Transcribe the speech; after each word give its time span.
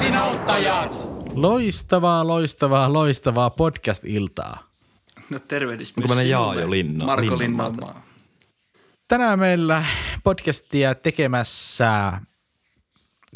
Kriisin 0.00 0.18
auttajat! 0.18 1.08
Loistavaa, 1.34 2.26
loistavaa, 2.26 2.92
loistavaa 2.92 3.50
podcast-iltaa. 3.50 4.70
No 5.30 5.38
tervehdys 5.38 5.92
Onko 5.96 6.00
myös 6.00 6.16
meillä 6.16 6.36
sinulle, 6.36 6.54
Jaajo 6.56 6.70
Linna- 6.70 7.04
Marko? 7.06 7.38
Linnanmaa. 7.38 8.02
Tänään 9.08 9.38
meillä 9.38 9.84
podcastia 10.24 10.94
tekemässä 10.94 12.12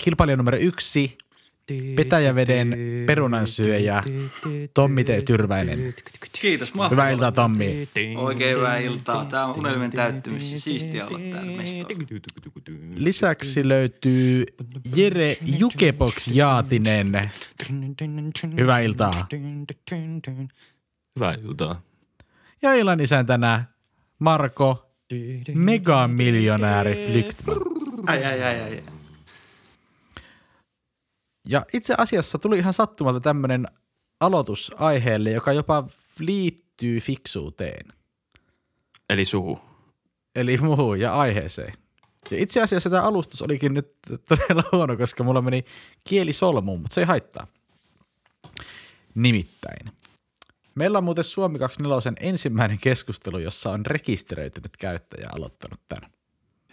kilpailija 0.01 0.37
numero 0.37 0.59
yksi, 0.59 1.19
Petäjäveden 1.97 2.77
perunansyöjä 3.07 4.03
Tommi 4.75 5.05
T. 5.05 5.09
Tyrväinen. 5.27 5.95
Kiitos, 6.41 6.75
mahtavaa. 6.75 7.05
Hyvää 7.05 7.11
iltaa 7.11 7.33
Tommi. 7.33 7.89
Oikein 8.17 8.57
hyvää 8.57 8.79
iltaa. 8.79 9.25
Tämä 9.25 9.47
on 9.47 9.59
unelmien 9.59 9.91
täyttymys 9.91 10.53
ja 10.53 10.61
siistiä 10.61 11.07
olla 11.07 11.19
täällä 11.31 11.53
mestolla. 11.53 11.89
Lisäksi 12.95 13.69
löytyy 13.69 14.45
Jere 14.97 15.37
Jukebox 15.59 16.29
Jaatinen. 16.29 17.23
Hyvää 18.59 18.81
iltaa. 18.81 19.29
Hyvää 21.17 21.35
iltaa. 21.45 21.83
Ja 22.63 22.75
illan 22.75 23.01
isäntänä 23.01 23.65
Marko, 24.19 24.91
megamiljonääri 25.55 27.07
Flyktman. 27.07 27.57
Ai, 28.07 28.25
ai, 28.25 28.43
ai, 28.43 28.61
ai. 28.61 28.83
Ja 31.49 31.65
itse 31.73 31.95
asiassa 31.99 32.39
tuli 32.39 32.59
ihan 32.59 32.73
sattumalta 32.73 33.21
tämmöinen 33.21 33.67
aloitus 34.21 34.73
aiheelle, 34.79 35.31
joka 35.31 35.53
jopa 35.53 35.87
liittyy 36.19 37.01
fiksuuteen. 37.01 37.89
Eli 39.11 39.25
suhu. 39.25 39.61
Eli 40.35 40.57
muuhun 40.57 41.01
ja 41.01 41.15
aiheeseen. 41.15 41.73
Ja 42.31 42.37
itse 42.39 42.63
asiassa 42.63 42.91
tämä 42.91 43.03
alustus 43.03 43.43
olikin 43.43 43.75
nyt 43.75 43.89
todella 44.29 44.63
huono, 44.73 44.97
koska 44.97 45.25
mulla 45.25 45.43
meni 45.43 45.65
kieli 46.05 46.33
solmuun, 46.33 46.81
mutta 46.81 46.95
se 46.95 47.01
ei 47.01 47.07
haittaa. 47.07 47.47
Nimittäin. 49.15 49.87
Meillä 50.75 50.99
on 50.99 51.05
muuten 51.05 51.25
Suomi 51.25 51.59
24 51.59 52.13
ensimmäinen 52.21 52.79
keskustelu, 52.79 53.39
jossa 53.39 53.71
on 53.71 53.87
rekisteröitynyt 53.87 54.77
käyttäjä 54.77 55.29
aloittanut 55.33 55.81
tämän. 55.89 56.11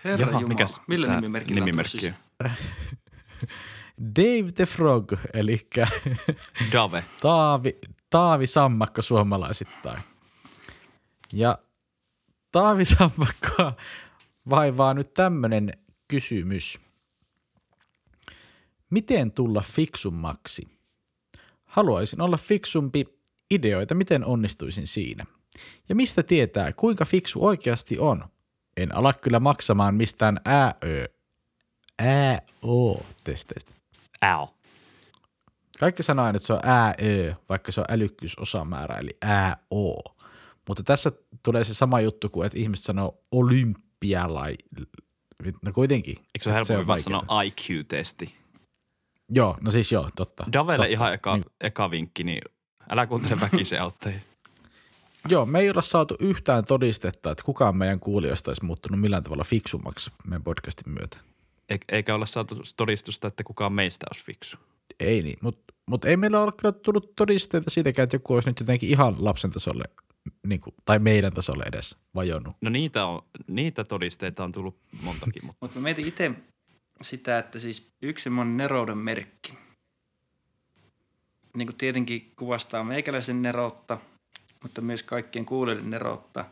Herra 0.03 0.19
Jaha, 0.19 0.31
Jumala. 0.31 0.47
mikäs 0.47 0.81
Millä 0.87 1.15
nimimerkillä? 1.15 1.59
nimimerkki 1.65 1.99
siis? 1.99 2.13
Dave 4.01 4.51
the 4.55 4.65
Frog, 4.65 5.13
eli 5.33 5.67
Dave. 6.73 7.03
Taavi, 7.21 7.79
Taavi 8.09 8.47
Sammakko 8.47 9.01
suomalaisittain. 9.01 10.01
Ja 11.33 11.57
Taavi 12.51 12.85
Sammakkoa 12.85 13.75
vaivaa 14.49 14.93
nyt 14.93 15.13
tämmöinen 15.13 15.73
kysymys. 16.07 16.79
Miten 18.89 19.31
tulla 19.31 19.61
fiksummaksi? 19.61 20.67
Haluaisin 21.65 22.21
olla 22.21 22.37
fiksumpi 22.37 23.05
ideoita, 23.51 23.95
miten 23.95 24.25
onnistuisin 24.25 24.87
siinä. 24.87 25.25
Ja 25.89 25.95
mistä 25.95 26.23
tietää, 26.23 26.73
kuinka 26.73 27.05
fiksu 27.05 27.45
oikeasti 27.45 27.99
on? 27.99 28.23
En 28.77 28.95
ala 28.95 29.13
kyllä 29.13 29.39
maksamaan 29.39 29.95
mistään 29.95 30.37
ääö, 30.45 31.07
ääo-testeistä. 31.99 33.80
Ow. 34.25 34.47
Kaikki 35.79 36.03
sanoo 36.03 36.25
aina, 36.25 36.35
että 36.35 36.45
se 36.47 36.53
on 36.53 36.59
ääö, 36.63 37.33
vaikka 37.49 37.71
se 37.71 37.81
on 37.81 37.85
älykkyysosamäärä, 37.89 38.95
eli 38.95 39.17
ääo. 39.21 40.15
Mutta 40.67 40.83
tässä 40.83 41.11
tulee 41.43 41.63
se 41.63 41.73
sama 41.73 42.01
juttu 42.01 42.29
kuin, 42.29 42.45
että 42.45 42.57
ihmiset 42.59 42.85
sanoo 42.85 43.23
olympialai. 43.31 44.57
No 45.65 45.73
kuitenkin. 45.73 46.15
Eikö 46.19 46.43
se 46.43 46.49
ole 46.49 46.55
helpompi 46.55 46.87
vaan 46.87 46.99
sanoa 46.99 47.41
IQ-testi? 47.41 48.35
Joo, 49.29 49.57
no 49.61 49.71
siis 49.71 49.91
joo, 49.91 50.09
totta. 50.15 50.45
Davelle 50.53 50.85
totta. 50.85 50.93
ihan 50.93 51.13
eka, 51.13 51.33
Niin. 51.35 51.45
eka 51.61 51.91
vinkki, 51.91 52.23
niin 52.23 52.41
älä 52.89 53.07
kuuntele 53.07 53.41
väkisen 53.41 53.81
auttajia. 53.81 54.19
Joo, 55.29 55.45
me 55.45 55.59
ei 55.59 55.69
olla 55.69 55.81
saatu 55.81 56.15
yhtään 56.19 56.65
todistetta, 56.65 57.31
että 57.31 57.43
kukaan 57.43 57.77
meidän 57.77 57.99
kuulijoista 57.99 58.49
olisi 58.51 58.65
muuttunut 58.65 58.99
millään 59.01 59.23
tavalla 59.23 59.43
fiksummaksi 59.43 60.11
meidän 60.27 60.43
podcastin 60.43 60.93
myötä. 60.93 61.17
Eikä 61.89 62.15
olla 62.15 62.25
saatu 62.25 62.55
todistusta, 62.77 63.27
että 63.27 63.43
kukaan 63.43 63.73
meistä 63.73 64.05
olisi 64.11 64.25
fiksu. 64.25 64.57
Ei 64.99 65.21
niin, 65.21 65.37
mutta 65.41 65.73
mut 65.85 66.05
ei 66.05 66.17
meillä 66.17 66.41
ole 66.41 66.51
kyllä 66.61 66.71
tullut 66.71 67.15
todisteita 67.15 67.69
siitäkään, 67.69 68.03
että 68.03 68.15
joku 68.15 68.33
olisi 68.33 68.49
nyt 68.49 68.59
jotenkin 68.59 68.89
ihan 68.89 69.15
lapsen 69.25 69.51
tasolle, 69.51 69.83
niin 70.47 70.61
kuin, 70.61 70.75
tai 70.85 70.99
meidän 70.99 71.33
tasolle 71.33 71.63
edes 71.67 71.95
vajonnut. 72.15 72.55
No 72.61 72.69
niitä, 72.69 73.05
on, 73.05 73.21
niitä 73.47 73.83
todisteita 73.83 74.43
on 74.43 74.51
tullut 74.51 74.79
montakin, 75.01 75.45
mutta 75.45 75.57
Mutta 75.61 75.79
mä 75.79 75.83
mietin 75.83 76.07
itse 76.07 76.31
sitä, 77.01 77.39
että 77.39 77.59
siis 77.59 77.91
yksi 78.01 78.23
semmoinen 78.23 78.57
nerouden 78.57 78.97
merkki. 78.97 79.53
Niin 81.57 81.67
kuin 81.67 81.77
tietenkin 81.77 82.31
kuvastaa 82.35 82.83
meikäläisen 82.83 83.41
neroutta, 83.41 83.97
mutta 84.61 84.81
myös 84.81 85.03
kaikkien 85.03 85.45
kuulijoiden 85.45 85.89
neroutta, 85.89 86.45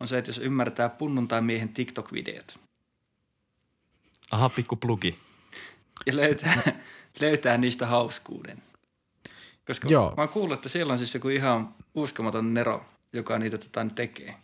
on 0.00 0.08
se, 0.08 0.18
että 0.18 0.28
jos 0.28 0.38
ymmärtää 0.38 0.88
punnuntai-miehen 0.88 1.68
TikTok-videot 1.68 2.61
aha, 4.32 4.48
pikku 4.48 4.76
plugi. 4.76 5.18
ja 6.06 6.16
löytää, 6.16 6.62
löytää 7.20 7.58
niistä 7.58 7.86
hauskuuden. 7.86 8.62
Koska 9.66 9.88
Joo. 9.88 10.14
Mä 10.16 10.22
oon 10.22 10.28
kuullut, 10.28 10.58
että 10.58 10.68
siellä 10.68 10.92
on 10.92 10.98
siis 10.98 11.14
joku 11.14 11.28
ihan 11.28 11.74
uskomaton 11.94 12.54
nero, 12.54 12.84
joka 13.12 13.38
niitä 13.38 13.58
tota, 13.58 13.86
tekee. 13.94 14.34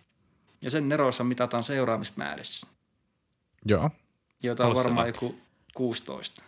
Ja 0.63 0.71
sen 0.71 0.89
nerossa 0.89 1.25
mitataan 1.25 1.63
seuraamismäärissä, 1.63 2.67
Joo, 3.65 3.91
jota 4.43 4.67
on 4.67 4.75
varmaan 4.75 5.07
joku 5.07 5.37
16. 5.75 6.43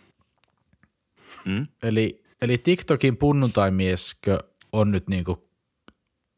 Mm? 1.45 1.67
eli, 1.83 2.23
eli 2.41 2.57
TikTokin 2.57 3.17
punnuntaimieskö 3.17 4.39
on 4.71 4.91
nyt 4.91 5.09
niinku, 5.09 5.49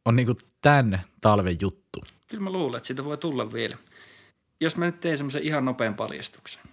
on 0.06 0.16
niinku 0.16 0.38
tämän 0.62 1.02
talven 1.22 1.58
juttu. 1.62 2.03
Kyllä 2.28 2.44
mä 2.44 2.50
luulen, 2.50 2.78
että 2.78 2.88
siitä 2.88 3.06
voi 3.06 3.18
tulla 3.18 3.53
vielä. 3.53 3.78
Jos 4.59 4.78
mä 4.78 4.85
nyt 4.85 5.00
teen 5.00 5.18
semmoisen 5.18 5.44
ihan 5.44 5.66
nopean 5.66 5.96
paljastuksen, 5.96 6.64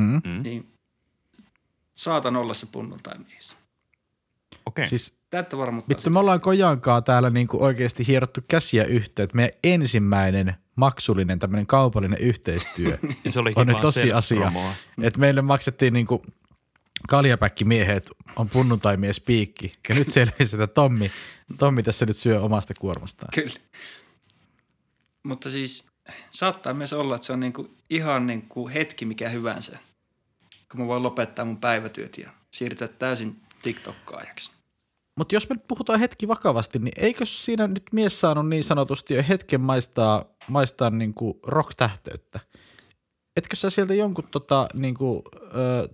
Mm. 0.00 0.20
Mm? 0.24 0.42
niin 0.42 0.68
saatan 1.94 2.36
olla 2.36 2.54
se 2.54 2.66
punnuntaimies. 2.66 3.56
Okei. 4.66 4.82
Okay. 4.82 4.88
Siis 4.88 5.20
Täyttä 5.30 5.58
varmuutta. 5.58 5.88
vittu, 5.88 6.10
me 6.10 6.18
ollaan 6.18 6.40
Kojankaa 6.40 7.02
täällä 7.02 7.30
niinku 7.30 7.64
oikeasti 7.64 8.06
hierottu 8.06 8.40
käsiä 8.48 8.84
yhteen, 8.84 9.24
että 9.24 9.36
meidän 9.36 9.58
ensimmäinen 9.64 10.54
maksullinen 10.76 11.38
tämmöinen 11.38 11.66
kaupallinen 11.66 12.18
yhteistyö 12.20 12.98
Ja 13.24 13.30
se 13.32 13.40
oli 13.40 13.52
on 13.56 13.66
nyt 13.66 13.74
vaan 13.74 13.82
tosi 13.82 14.12
asia. 14.12 14.40
self-promoa. 14.40 14.72
Että 15.02 15.20
meille 15.20 15.42
maksettiin 15.42 15.92
niinku 15.92 16.22
kaljapäkkimiehet 17.08 18.10
on 18.36 18.48
punnuntaimiес 18.48 19.20
piikki. 19.20 19.72
Ja 19.88 19.94
nyt 19.94 20.10
selvisi, 20.10 20.56
että 20.56 20.66
Tommi, 20.66 21.10
Tommi 21.58 21.82
tässä 21.82 22.06
nyt 22.06 22.16
syö 22.16 22.40
omasta 22.40 22.74
kuormastaan. 22.80 23.30
Kyllä. 23.34 23.60
Mutta 25.22 25.50
siis 25.50 25.84
saattaa 26.30 26.74
myös 26.74 26.92
olla, 26.92 27.14
että 27.14 27.26
se 27.26 27.32
on 27.32 27.40
niinku 27.40 27.68
ihan 27.90 28.26
niinku 28.26 28.68
hetki 28.68 29.04
mikä 29.04 29.28
hyvänsä, 29.28 29.78
kun 30.70 30.80
mä 30.80 30.86
voin 30.86 31.02
lopettaa 31.02 31.44
mun 31.44 31.60
päivätyöt 31.60 32.18
ja 32.18 32.30
siirtyä 32.50 32.88
täysin 32.88 33.40
TikTokkaajaksi. 33.62 34.50
Mutta 35.18 35.34
jos 35.34 35.48
me 35.48 35.54
nyt 35.54 35.68
puhutaan 35.68 36.00
hetki 36.00 36.28
vakavasti, 36.28 36.78
niin 36.78 36.92
eikö 36.96 37.26
siinä 37.26 37.66
nyt 37.66 37.82
mies 37.92 38.20
saanut 38.20 38.48
niin 38.48 38.64
sanotusti 38.64 39.14
jo 39.14 39.24
hetken 39.28 39.60
maistaa, 39.60 40.24
maistaa 40.48 40.90
niinku 40.90 41.40
rock-tähteyttä? 41.46 42.40
Etkö 43.36 43.56
sä 43.56 43.70
sieltä 43.70 43.94
jonkun 43.94 44.28
tota, 44.30 44.68
niinku, 44.74 45.22
ö, 45.34 45.88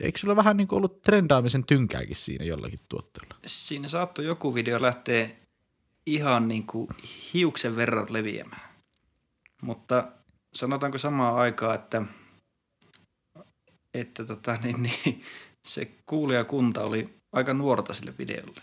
eikö 0.00 0.18
sulla 0.18 0.36
vähän 0.36 0.56
niinku 0.56 0.76
ollut 0.76 1.02
trendaamisen 1.02 1.66
tynkääkin 1.66 2.16
siinä 2.16 2.44
jollakin 2.44 2.78
tuotteella? 2.88 3.34
Siinä 3.46 3.88
saattoi 3.88 4.24
joku 4.24 4.54
video 4.54 4.82
lähteä 4.82 5.28
ihan 6.06 6.48
niinku 6.48 6.88
hiuksen 7.34 7.76
verran 7.76 8.06
leviämään. 8.10 8.68
Mutta 9.62 10.08
sanotaanko 10.54 10.98
samaan 10.98 11.36
aikaan, 11.36 11.74
että, 11.74 12.02
että 13.94 14.24
tota, 14.24 14.58
niin, 14.62 14.82
niin, 14.82 15.24
se 15.66 15.90
kuulijakunta 16.06 16.84
oli 16.84 17.14
aika 17.32 17.54
nuorta 17.54 17.92
sille 17.92 18.14
videolle. 18.18 18.62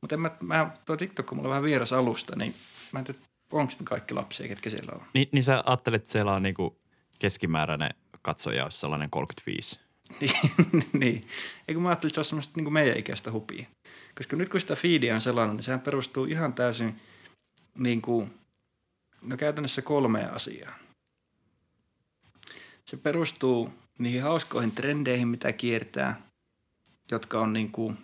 Mutta 0.00 0.16
mä, 0.16 0.30
mä, 0.42 0.70
tuo 0.84 0.96
TikTok 0.96 1.32
on 1.32 1.36
mulla 1.36 1.48
vähän 1.48 1.62
vieras 1.62 1.92
alusta, 1.92 2.36
niin 2.36 2.54
mä 2.92 2.98
en 2.98 3.04
tiedä, 3.04 3.20
onko 3.52 3.72
ne 3.72 3.84
kaikki 3.84 4.14
lapsia, 4.14 4.48
ketkä 4.48 4.70
siellä 4.70 4.92
on. 4.94 5.02
Ni, 5.14 5.28
niin 5.32 5.44
sä 5.44 5.62
ajattelet, 5.66 6.02
että 6.02 6.12
siellä 6.12 6.34
on 6.34 6.42
niinku 6.42 6.80
keskimääräinen 7.18 7.90
katsoja 8.22 8.64
olisi 8.64 8.80
sellainen 8.80 9.10
35. 9.10 9.80
niin, 10.20 10.88
niin. 10.92 11.28
Eikö 11.68 11.80
mä 11.80 11.88
ajattelin, 11.88 12.10
että 12.10 12.14
se 12.14 12.20
on 12.20 12.24
semmoista 12.24 12.60
niin 12.60 12.72
meidän 12.72 12.98
ikäistä 12.98 13.32
hupia. 13.32 13.66
Koska 14.16 14.36
nyt 14.36 14.48
kun 14.48 14.60
sitä 14.60 14.76
feedia 14.76 15.14
on 15.14 15.20
selannut, 15.20 15.56
niin 15.56 15.64
sehän 15.64 15.80
perustuu 15.80 16.24
ihan 16.24 16.52
täysin 16.52 17.00
niin 17.78 18.02
kuin, 18.02 18.34
no 19.22 19.36
käytännössä 19.36 19.82
kolmeen 19.82 20.34
asiaan. 20.34 20.74
Se 22.84 22.96
perustuu 22.96 23.72
niihin 23.98 24.22
hauskoihin 24.22 24.72
trendeihin, 24.72 25.28
mitä 25.28 25.52
kiertää, 25.52 26.20
jotka 27.10 27.40
on 27.40 27.52
niin 27.52 27.72
kuin, 27.72 27.98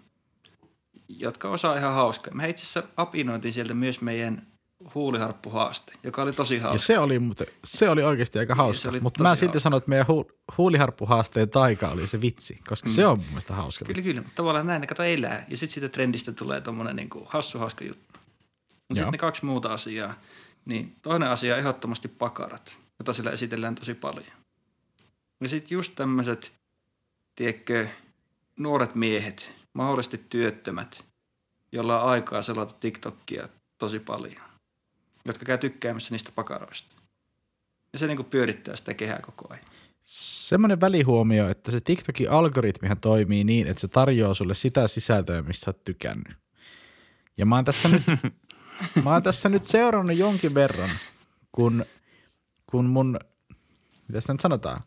jotka 1.09 1.49
osaa 1.49 1.77
ihan 1.77 1.95
hauskaa. 1.95 2.35
Me 2.35 2.49
itse 2.49 2.63
asiassa 2.63 2.83
apinoitiin 2.97 3.53
sieltä 3.55 3.75
myös 3.75 4.01
meidän 4.01 4.47
huuliharppuhaaste, 4.95 5.93
joka 6.03 6.23
oli 6.23 6.33
tosi 6.33 6.55
Ja 6.57 6.63
hauska. 6.63 6.87
se 6.87 6.99
oli, 6.99 7.19
muuten, 7.19 7.47
se 7.65 7.91
oli 7.91 8.03
oikeasti 8.03 8.39
aika 8.39 8.55
hauska, 8.55 8.83
se 8.83 8.89
oli 8.89 9.01
mutta 9.01 9.23
mä 9.23 9.37
silti 9.37 9.47
hauska. 9.53 9.61
sanon, 9.61 9.79
että 9.79 9.89
meidän 9.89 10.07
hu, 10.07 10.31
huuliharppuhaasteen 10.59 11.51
taika 11.51 11.89
oli 11.89 12.07
se 12.07 12.21
vitsi, 12.21 12.61
koska 12.69 12.89
mm. 12.89 12.95
se 12.95 13.07
on 13.07 13.19
mun 13.19 13.27
mielestä 13.27 13.55
hauska 13.55 13.85
Kyllä, 13.85 13.97
vitsi. 13.97 14.11
kyllä. 14.11 14.23
mutta 14.23 14.37
Tavallaan 14.37 14.67
näin 14.67 14.81
ne 14.81 14.87
kato 14.87 15.03
elää. 15.03 15.45
Ja 15.49 15.57
sitten 15.57 15.75
siitä 15.75 15.89
trendistä 15.89 16.33
tulee 16.33 16.61
tommonen 16.61 16.97
niinku 16.97 17.23
hassu 17.27 17.59
hauska 17.59 17.85
juttu. 17.85 18.21
Mutta 18.69 18.95
sitten 18.95 19.13
ne 19.13 19.19
kaksi 19.19 19.45
muuta 19.45 19.73
asiaa. 19.73 20.15
Niin 20.65 20.97
toinen 21.03 21.29
asia 21.29 21.53
on 21.55 21.59
ehdottomasti 21.59 22.09
pakarat, 22.09 22.77
jota 22.99 23.13
sillä 23.13 23.31
esitellään 23.31 23.75
tosi 23.75 23.95
paljon. 23.95 24.27
Ja 25.41 25.49
sitten 25.49 25.77
just 25.77 25.93
tämmöiset, 25.97 26.53
tiedätkö, 27.37 27.89
nuoret 28.59 28.95
miehet, 28.95 29.51
mahdollisesti 29.73 30.19
työttömät, 30.29 31.05
jolla 31.73 32.03
on 32.03 32.11
aikaa 32.11 32.43
selata 32.43 32.75
TikTokia 32.81 33.49
tosi 33.79 34.01
paljon, 34.01 34.43
jotka 35.25 35.45
käy 35.45 35.59
tykkäämässä 35.59 36.11
niistä 36.11 36.33
pakaroista. 36.35 36.95
Ja 37.93 37.99
se 37.99 38.07
niinku 38.07 38.25
pyörittää 38.25 38.77
sitä 38.77 38.95
kehää 38.95 39.21
koko 39.21 39.47
ajan. 39.51 39.65
Semmoinen 40.05 40.81
välihuomio, 40.81 41.49
että 41.49 41.71
se 41.71 41.81
TikTokin 41.81 42.31
algoritmihan 42.31 43.01
toimii 43.01 43.45
niin, 43.45 43.67
että 43.67 43.81
se 43.81 43.89
tarjoaa 43.89 44.35
sulle 44.35 44.55
sitä 44.55 44.87
sisältöä, 44.87 45.43
missä 45.43 45.71
oot 45.71 45.85
tykännyt. 45.85 46.37
Ja 47.37 47.47
mä 47.47 47.55
oon 47.55 47.65
tässä 47.65 47.89
nyt, 47.89 48.03
mä 49.05 49.13
oon 49.13 49.23
tässä 49.23 49.49
nyt 49.49 49.65
seurannut 49.65 50.17
jonkin 50.17 50.55
verran, 50.55 50.91
kun, 51.53 51.85
kun 52.67 52.85
mun, 52.85 53.19
mitä 54.09 54.21
sitä 54.21 54.33
nyt 54.33 54.41
sanotaan, 54.41 54.83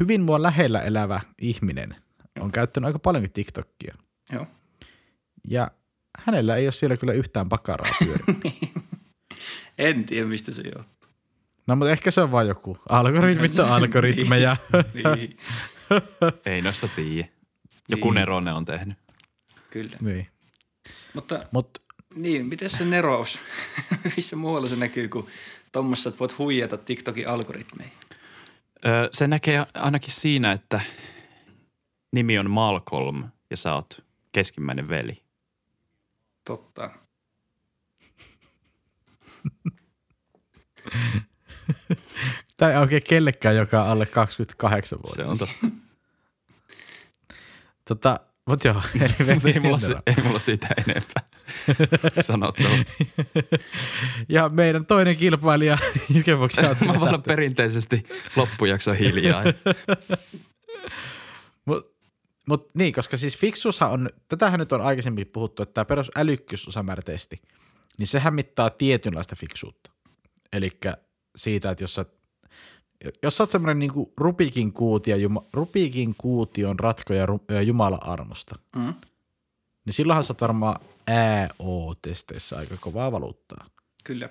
hyvin 0.00 0.20
mua 0.20 0.42
lähellä 0.42 0.80
elävä 0.80 1.20
ihminen 1.40 1.96
on 2.40 2.52
käyttänyt 2.52 2.86
aika 2.86 2.98
paljonkin 2.98 3.32
TikTokia. 3.32 3.94
Joo. 4.32 4.46
Ja 5.48 5.70
hänellä 6.18 6.56
ei 6.56 6.66
ole 6.66 6.72
siellä 6.72 6.96
kyllä 6.96 7.12
yhtään 7.12 7.48
pakaraa 7.48 7.90
pyörinyt. 8.04 8.54
En 9.78 10.04
tiedä, 10.04 10.26
mistä 10.26 10.52
se 10.52 10.62
johtuu. 10.74 11.10
No 11.66 11.76
mutta 11.76 11.90
ehkä 11.90 12.10
se 12.10 12.20
on 12.20 12.32
vain 12.32 12.48
joku. 12.48 12.78
Algoritmit 12.88 13.58
on 13.58 13.72
algoritmeja. 13.72 14.56
niin, 15.16 15.36
Ei 16.46 16.62
noista 16.62 16.88
tiedä. 16.88 17.28
Joku 17.88 18.10
Niin. 18.10 18.14
Nerone 18.14 18.52
on 18.52 18.64
tehnyt. 18.64 18.94
kyllä. 19.70 19.96
niin. 20.00 20.26
Mutta 21.14 21.38
Mutta 21.52 21.80
niin, 22.14 22.46
miten 22.46 22.70
se 22.70 22.84
nerous? 22.84 23.38
Missä 24.16 24.36
muualla 24.36 24.68
se 24.68 24.76
näkyy 24.76 25.08
kuin 25.08 25.26
tuommoista, 25.72 26.08
että 26.08 26.18
voit 26.18 26.38
huijata 26.38 26.76
TikTokin 26.76 27.28
algoritmeja? 27.28 27.90
Öö, 28.86 29.08
se 29.12 29.26
näkee 29.26 29.66
ainakin 29.74 30.12
siinä, 30.12 30.52
että 30.52 30.80
nimi 32.12 32.38
on 32.38 32.50
Malcolm 32.50 33.28
ja 33.50 33.56
sä 33.56 33.74
oot 33.74 34.04
keskimmäinen 34.32 34.88
veli. 34.88 35.22
Totta. 36.44 36.90
tämä 42.56 42.72
ei 42.72 42.78
oikein 42.78 43.02
kellekään, 43.08 43.56
joka 43.56 43.82
on 43.82 43.88
alle 43.88 44.06
28 44.06 44.98
vuotta. 44.98 45.22
Se 45.22 45.28
on 45.28 45.38
totta. 45.38 45.66
Tota, 47.84 48.20
mut 48.48 48.64
joo. 48.64 48.82
Eli 49.00 49.40
ei, 49.54 49.60
mulla, 49.60 49.78
se, 49.78 49.94
ei 50.06 50.22
mulla 50.24 50.38
siitä 50.38 50.68
enempää 50.86 51.22
sanottavaa. 52.20 52.78
Ja 54.28 54.48
meidän 54.48 54.86
toinen 54.86 55.16
kilpailija 55.16 55.78
Jykevoksi 56.08 56.60
Mä 56.62 57.00
vaan 57.00 57.22
perinteisesti 57.22 58.02
loppujakso 58.36 58.92
hiljaa. 58.92 59.42
Mut, 61.64 61.96
mut 62.48 62.68
niin, 62.74 62.92
koska 62.92 63.16
siis 63.16 63.38
fiksuushan 63.38 63.90
on, 63.90 64.10
tätähän 64.28 64.60
nyt 64.60 64.72
on 64.72 64.80
aikaisemmin 64.80 65.26
puhuttu, 65.26 65.62
että 65.62 65.74
tämä 65.74 65.84
perus 65.84 66.10
älykkyysosamäärätesti, 66.16 67.42
niin 67.98 68.06
sehän 68.06 68.34
mittaa 68.34 68.70
tietynlaista 68.70 69.36
fiksuutta. 69.36 69.90
Eli 70.52 70.70
siitä, 71.36 71.70
että 71.70 71.84
jos 71.84 71.94
sä, 71.94 72.04
jos 73.22 73.36
sä 73.36 73.42
oot 73.42 73.50
semmoinen 73.50 73.78
niinku 73.78 74.12
Rubikin, 74.16 74.72
kuutio, 74.72 75.16
Juma, 75.16 75.40
Rubikin 75.52 76.14
kuution 76.18 76.78
ratkoja 76.78 77.26
Jumalan 77.66 78.06
armosta, 78.06 78.58
Mm. 78.76 78.94
niin 79.84 79.94
silloinhan 79.94 80.24
sä 80.24 80.30
oot 80.32 80.40
varmaan 80.40 80.76
ÄO-testeissä 81.10 82.56
aika 82.56 82.76
kovaa 82.80 83.12
valuuttaa. 83.12 83.66
Kyllä. 84.04 84.28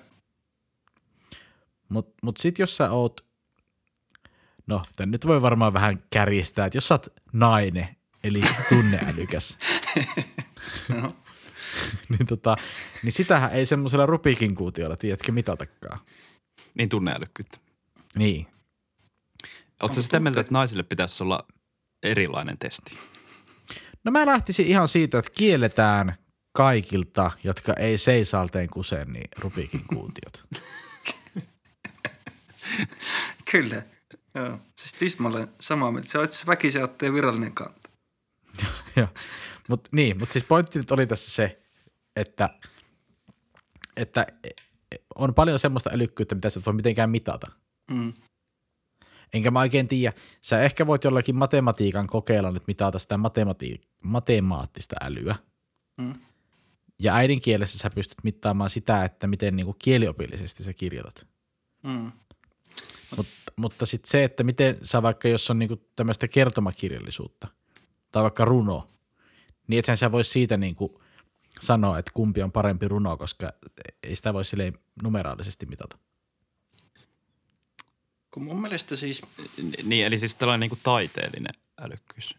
Mutta 1.88 2.12
mut 2.22 2.36
sitten 2.36 2.62
jos 2.62 2.76
sä 2.76 2.90
oot, 2.90 3.24
no 4.66 4.82
tän 4.96 5.10
nyt 5.10 5.26
voi 5.26 5.42
varmaan 5.42 5.72
vähän 5.72 6.02
kärjistää, 6.10 6.66
että 6.66 6.76
jos 6.76 6.88
sä 6.88 6.94
oot 6.94 7.06
nainen, 7.32 7.88
eli 8.24 8.40
tunneälykäs, 8.68 9.58
No. 10.88 11.08
niin, 12.08 12.26
tota, 12.26 12.56
niin 13.02 13.12
sitähän 13.12 13.52
ei 13.52 13.66
semmoisella 13.66 14.06
rupikin 14.06 14.54
kuutiolla, 14.54 14.96
tiedätkö, 14.96 15.32
mitatakaan. 15.32 15.98
Niin 16.74 16.88
tunneälykkyyttä. 16.88 17.58
Niin. 18.16 18.46
Oletko 19.82 20.02
sitä 20.02 20.20
mieltä, 20.20 20.40
että 20.40 20.52
naisille 20.52 20.82
pitäisi 20.82 21.22
olla 21.22 21.46
erilainen 22.02 22.58
testi? 22.58 22.98
No 24.04 24.12
mä 24.12 24.26
lähtisin 24.26 24.66
ihan 24.66 24.88
siitä, 24.88 25.18
että 25.18 25.32
kielletään 25.36 26.16
kaikilta, 26.52 27.30
jotka 27.44 27.72
ei 27.72 27.98
seisalteen 27.98 28.68
kuse, 28.72 29.04
niin 29.04 29.28
rupikin 29.38 29.84
kuutiot. 29.88 30.44
Kyllä. 33.50 33.82
Joo. 34.34 34.58
Siis 34.78 34.94
tismalle 34.94 35.48
samaa 35.60 35.92
mieltä. 35.92 36.08
Se 36.08 36.18
on 36.18 36.24
itse 36.24 36.34
asiassa 36.34 36.46
väkisin 36.46 36.84
otteen 36.84 37.14
virallinen 37.14 37.52
kanta. 37.52 37.90
Joo. 38.96 39.08
Mut, 39.68 39.88
niin, 39.92 40.18
mutta 40.18 40.32
siis 40.32 40.44
pointti 40.44 40.80
oli 40.90 41.06
tässä 41.06 41.30
se, 41.30 41.62
että, 42.16 42.50
että 43.96 44.26
on 45.14 45.34
paljon 45.34 45.58
semmoista 45.58 45.90
älykkyyttä, 45.92 46.34
mitä 46.34 46.50
sä 46.50 46.60
et 46.60 46.66
voi 46.66 46.74
mitenkään 46.74 47.10
mitata. 47.10 47.46
Mm. 47.90 48.12
Enkä 49.36 49.50
mä 49.50 49.60
oikein 49.60 49.88
tiedä. 49.88 50.12
Sä 50.40 50.62
ehkä 50.62 50.86
voit 50.86 51.04
jollakin 51.04 51.36
matematiikan 51.36 52.06
kokeilla 52.06 52.50
nyt 52.50 52.62
mitata 52.66 52.98
sitä 52.98 53.16
matemati- 53.16 53.88
matemaattista 54.04 54.96
älyä. 55.00 55.36
Mm. 55.96 56.12
Ja 57.02 57.14
äidinkielessä 57.14 57.78
sä 57.78 57.90
pystyt 57.90 58.18
mittaamaan 58.24 58.70
sitä, 58.70 59.04
että 59.04 59.26
miten 59.26 59.56
niinku 59.56 59.76
kieliopillisesti 59.78 60.62
sä 60.62 60.72
kirjoitat. 60.72 61.26
Mm. 61.82 62.12
Mut, 63.16 63.26
mutta 63.56 63.86
sitten 63.86 64.10
se, 64.10 64.24
että 64.24 64.44
miten 64.44 64.78
sä 64.82 65.02
vaikka, 65.02 65.28
jos 65.28 65.50
on 65.50 65.58
niinku 65.58 65.76
tämmöistä 65.96 66.28
kertomakirjallisuutta 66.28 67.48
tai 68.12 68.22
vaikka 68.22 68.44
runo, 68.44 68.88
niin 69.68 69.78
ethän 69.78 69.96
sä 69.96 70.12
voi 70.12 70.24
siitä 70.24 70.56
niinku 70.56 71.02
sanoa, 71.60 71.98
että 71.98 72.10
kumpi 72.14 72.42
on 72.42 72.52
parempi 72.52 72.88
runo, 72.88 73.16
koska 73.16 73.52
ei 74.02 74.16
sitä 74.16 74.34
voi 74.34 74.44
silleen 74.44 74.78
numeraalisesti 75.02 75.66
mitata. 75.66 75.98
Kun 78.36 78.44
mun 78.44 78.60
mielestä 78.60 78.96
siis, 78.96 79.22
Niin, 79.82 80.06
eli 80.06 80.18
siis 80.18 80.34
tällainen 80.34 80.60
niin 80.60 80.70
kuin 80.70 80.80
taiteellinen 80.82 81.54
älykkyys. 81.80 82.34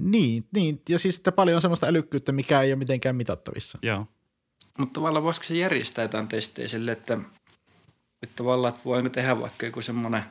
Niin, 0.00 0.44
niin, 0.54 0.82
ja 0.88 0.98
siis 0.98 1.16
että 1.16 1.32
paljon 1.32 1.54
on 1.54 1.62
semmoista 1.62 1.86
älykkyyttä, 1.86 2.32
mikä 2.32 2.62
ei 2.62 2.72
ole 2.72 2.78
mitenkään 2.78 3.16
mitattavissa. 3.16 3.78
Joo. 3.82 4.06
mutta 4.78 4.92
tavallaan 4.92 5.24
voisiko 5.24 5.46
se 5.46 5.54
järjestää 5.54 6.04
jotain 6.04 6.28
testejä 6.28 6.68
sille, 6.68 6.92
että, 6.92 7.18
että 8.22 8.36
tavallaan, 8.36 8.74
että 8.74 8.84
voinko 8.84 9.08
tehdä 9.08 9.40
vaikka 9.40 9.66
joku 9.66 9.82
semmoinen 9.82 10.22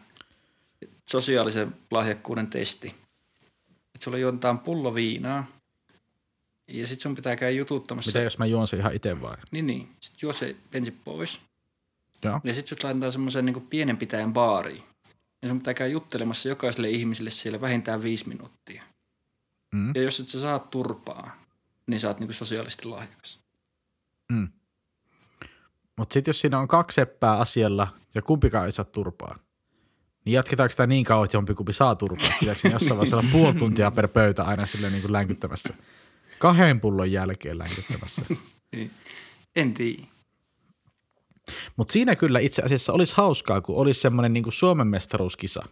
sosiaalisen 1.06 1.76
lahjakkuuden 1.92 2.48
testi. 2.48 2.88
Että 3.68 4.04
sulla 4.04 4.18
juontaan 4.18 4.60
pullo 4.60 4.96
viinaa 4.96 5.48
ja 6.68 6.88
sit 6.88 7.00
sun 7.00 7.16
pitää 7.16 7.36
käydä 7.36 7.58
jututtamassa. 7.58 8.10
Mitä 8.10 8.22
jos 8.22 8.38
mä 8.38 8.46
juon 8.46 8.68
se 8.68 8.78
ihan 8.78 8.94
itse 8.94 9.22
vai? 9.22 9.38
Niin, 9.52 9.68
niin. 9.68 9.90
Sitten 10.00 10.20
juo 10.22 10.34
se 10.34 10.56
ensin 10.74 11.00
pois. 11.04 11.40
Joo. 12.24 12.42
Ja 12.44 12.54
sitten 12.54 12.70
sut 12.70 12.84
laitetaan 12.84 13.12
semmoiseen 13.12 13.46
niin 13.46 13.68
pienen 13.70 13.98
pitäjän 13.98 14.34
baariin. 14.34 14.84
Ja 15.48 15.50
sun 15.50 15.60
pitää 15.60 15.74
käydä 15.74 15.92
juttelemassa 15.92 16.50
jokaiselle 16.50 16.90
ihmiselle 16.90 17.30
siellä 17.30 17.62
vähintään 17.62 18.04
viisi 18.04 18.28
minuuttia. 18.28 18.84
Mm. 19.76 19.92
Ja 19.96 20.02
jos 20.02 20.20
et 20.20 20.28
sä 20.28 20.40
saa 20.40 20.60
turpaa, 20.60 21.44
niin 21.88 22.00
sä 22.00 22.08
oot 22.08 22.20
niin 22.20 22.34
sosiaalisesti 22.34 22.86
lahjakas. 22.86 23.40
Mm. 24.32 24.48
Mutta 25.98 26.14
sitten 26.14 26.30
jos 26.30 26.42
siinä 26.42 26.60
on 26.60 26.68
kaksi 26.68 26.96
seppää 26.96 27.38
asialla 27.38 27.88
ja 28.16 28.22
kumpikaan 28.22 28.66
ei 28.66 28.72
saa 28.72 28.86
turpaa, 28.86 29.40
niin 30.26 30.34
jatketaanko 30.34 30.72
sitä 30.72 30.88
niin 30.88 31.04
kauan, 31.04 31.26
että 31.26 31.38
jompikumpi 31.38 31.74
saa 31.74 31.96
turpaa? 31.96 32.30
Pitääkö 32.40 32.62
siinä 32.62 32.76
jossain 32.76 32.98
vaiheessa 32.98 33.18
olla 33.18 33.30
puoli 33.32 33.54
tuntia 33.56 33.92
per 33.92 34.08
pöytä 34.08 34.44
aina 34.44 34.66
silleen 34.66 34.94
niin 34.94 35.02
kuin 35.02 35.14
länkyttämässä? 35.14 35.74
Kahden 36.40 36.82
pullon 36.82 37.12
jälkeen 37.12 37.58
länkyttämässä. 37.58 38.22
Niin. 38.72 38.92
En 39.56 39.74
tiedä. 39.74 40.04
Mutta 41.76 41.92
siinä 41.92 42.16
kyllä 42.16 42.40
itse 42.40 42.62
asiassa 42.62 42.94
olisi 42.94 43.14
hauskaa, 43.18 43.62
kun 43.62 43.76
olisi 43.76 44.02
semmoinen 44.02 44.34
niin 44.34 44.46
Suomen 44.50 44.88
mestaruuskisa. 44.88 45.64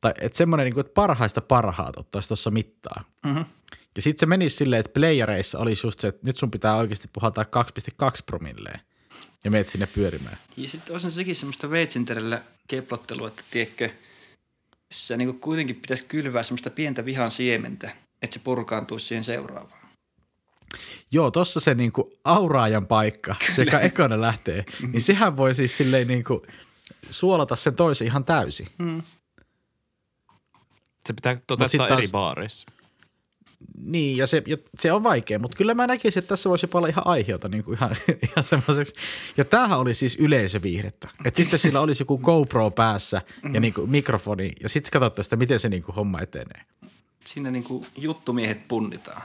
Tai 0.00 0.14
että 0.20 0.38
semmoinen, 0.38 0.64
niin 0.64 0.74
kuin, 0.74 0.86
että 0.86 0.94
parhaista 0.94 1.40
parhaat 1.40 1.96
ottaisi 1.96 2.28
tuossa 2.28 2.50
mittaa. 2.50 3.04
Mm-hmm. 3.24 3.44
Ja 3.96 4.02
sitten 4.02 4.20
se 4.20 4.26
menisi 4.26 4.56
silleen, 4.56 4.80
että 4.80 4.92
playereissa 4.92 5.58
olisi 5.58 5.86
just 5.86 6.00
se, 6.00 6.08
että 6.08 6.26
nyt 6.26 6.36
sun 6.36 6.50
pitää 6.50 6.76
oikeasti 6.76 7.08
puhaltaa 7.12 7.44
2,2 7.44 8.10
promilleen 8.26 8.80
ja 9.44 9.50
meet 9.50 9.68
sinne 9.68 9.86
pyörimään. 9.86 10.38
Ja 10.56 10.68
sitten 10.68 10.92
olisi 10.92 11.10
sekin 11.10 11.34
semmoista 11.34 11.70
veitsinterellä 11.70 12.42
keplottelua, 12.68 13.28
että 13.28 13.42
tiedätkö, 13.50 13.90
se 14.92 15.16
niin 15.16 15.40
kuitenkin 15.40 15.76
pitäisi 15.76 16.04
kylvää 16.04 16.42
semmoista 16.42 16.70
pientä 16.70 17.04
vihan 17.04 17.30
siementä, 17.30 17.90
että 18.22 18.34
se 18.34 18.40
purkaantuisi 18.44 19.06
siihen 19.06 19.24
seuraavaan. 19.24 19.85
Joo, 21.12 21.30
tossa 21.30 21.60
se 21.60 21.74
niinku 21.74 22.12
auraajan 22.24 22.86
paikka, 22.86 23.36
se 23.56 23.62
joka 23.62 23.80
ekana 23.80 24.20
lähtee, 24.20 24.64
niin 24.92 25.00
sehän 25.00 25.36
voi 25.36 25.54
siis 25.54 25.76
silleen 25.76 26.08
niinku 26.08 26.46
suolata 27.10 27.56
sen 27.56 27.76
toisen 27.76 28.06
ihan 28.06 28.24
täysin. 28.24 28.66
Mm. 28.78 29.02
Se 31.06 31.12
pitää 31.12 31.36
toteuttaa 31.46 31.88
taas- 31.88 31.98
eri 31.98 32.08
baareissa. 32.12 32.66
Niin, 33.78 34.16
ja 34.16 34.26
se, 34.26 34.42
ja 34.46 34.56
se 34.78 34.92
on 34.92 35.02
vaikea, 35.02 35.38
mutta 35.38 35.56
kyllä 35.56 35.74
mä 35.74 35.86
näkisin, 35.86 36.18
että 36.18 36.28
tässä 36.28 36.48
voisi 36.48 36.68
olla 36.74 36.88
ihan 36.88 37.06
aiheota 37.06 37.48
niin 37.48 37.64
kuin 37.64 37.76
ihan, 37.76 37.96
ihan 38.28 38.44
semmoiseksi. 38.44 38.94
Ja 39.36 39.44
tämähän 39.44 39.78
oli 39.78 39.94
siis 39.94 40.16
yleisöviihdettä. 40.16 41.08
Että 41.24 41.36
sitten 41.36 41.58
sillä 41.58 41.80
olisi 41.80 42.02
joku 42.02 42.18
GoPro 42.18 42.70
päässä 42.70 43.22
ja 43.52 43.60
niin 43.60 43.74
kuin 43.74 43.90
mikrofoni, 43.90 44.52
ja 44.62 44.68
sitten 44.68 44.90
katsotaan 44.92 45.24
sitä, 45.24 45.36
miten 45.36 45.60
se 45.60 45.68
niin 45.68 45.82
kuin 45.82 45.96
homma 45.96 46.20
etenee. 46.20 46.62
Siinä 47.24 47.50
niinku 47.50 47.86
juttumiehet 47.96 48.68
punnitaan. 48.68 49.22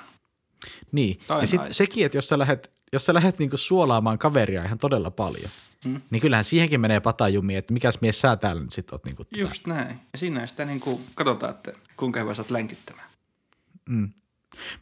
Niin, 0.92 1.20
Tai 1.28 1.42
ja 1.42 1.48
sitten 1.48 1.58
naiset. 1.66 1.78
sekin, 1.78 2.06
että 2.06 2.18
jos 2.18 2.28
sä 2.30 2.40
lähdet, 2.40 2.72
jos 2.94 3.06
sä 3.06 3.14
lähdet 3.14 3.40
niinku 3.40 3.58
suolaamaan 3.58 4.18
kaveria 4.18 4.66
ihan 4.66 4.78
todella 4.78 5.12
paljon, 5.12 5.52
Mm. 5.86 6.02
niin 6.10 6.22
kyllähän 6.22 6.44
siihenkin 6.44 6.82
menee 6.82 7.00
patajumia, 7.00 7.60
että 7.60 7.74
mikäs 7.74 8.02
mies 8.02 8.22
sä 8.22 8.36
täällä 8.36 8.62
nyt 8.62 8.74
sit 8.74 8.92
oot 8.92 9.06
niinku 9.06 9.24
tota- 9.24 9.40
Just 9.40 9.68
näin. 9.68 10.00
Ja 10.14 10.18
siinä 10.18 10.46
sitä 10.46 10.66
niinku 10.66 11.02
katsotaan, 11.16 11.52
että 11.52 11.72
kuinka 11.96 12.20
hyvä 12.20 12.34
sä 12.34 12.42
oot 12.42 12.52
länkyttämään. 12.52 13.08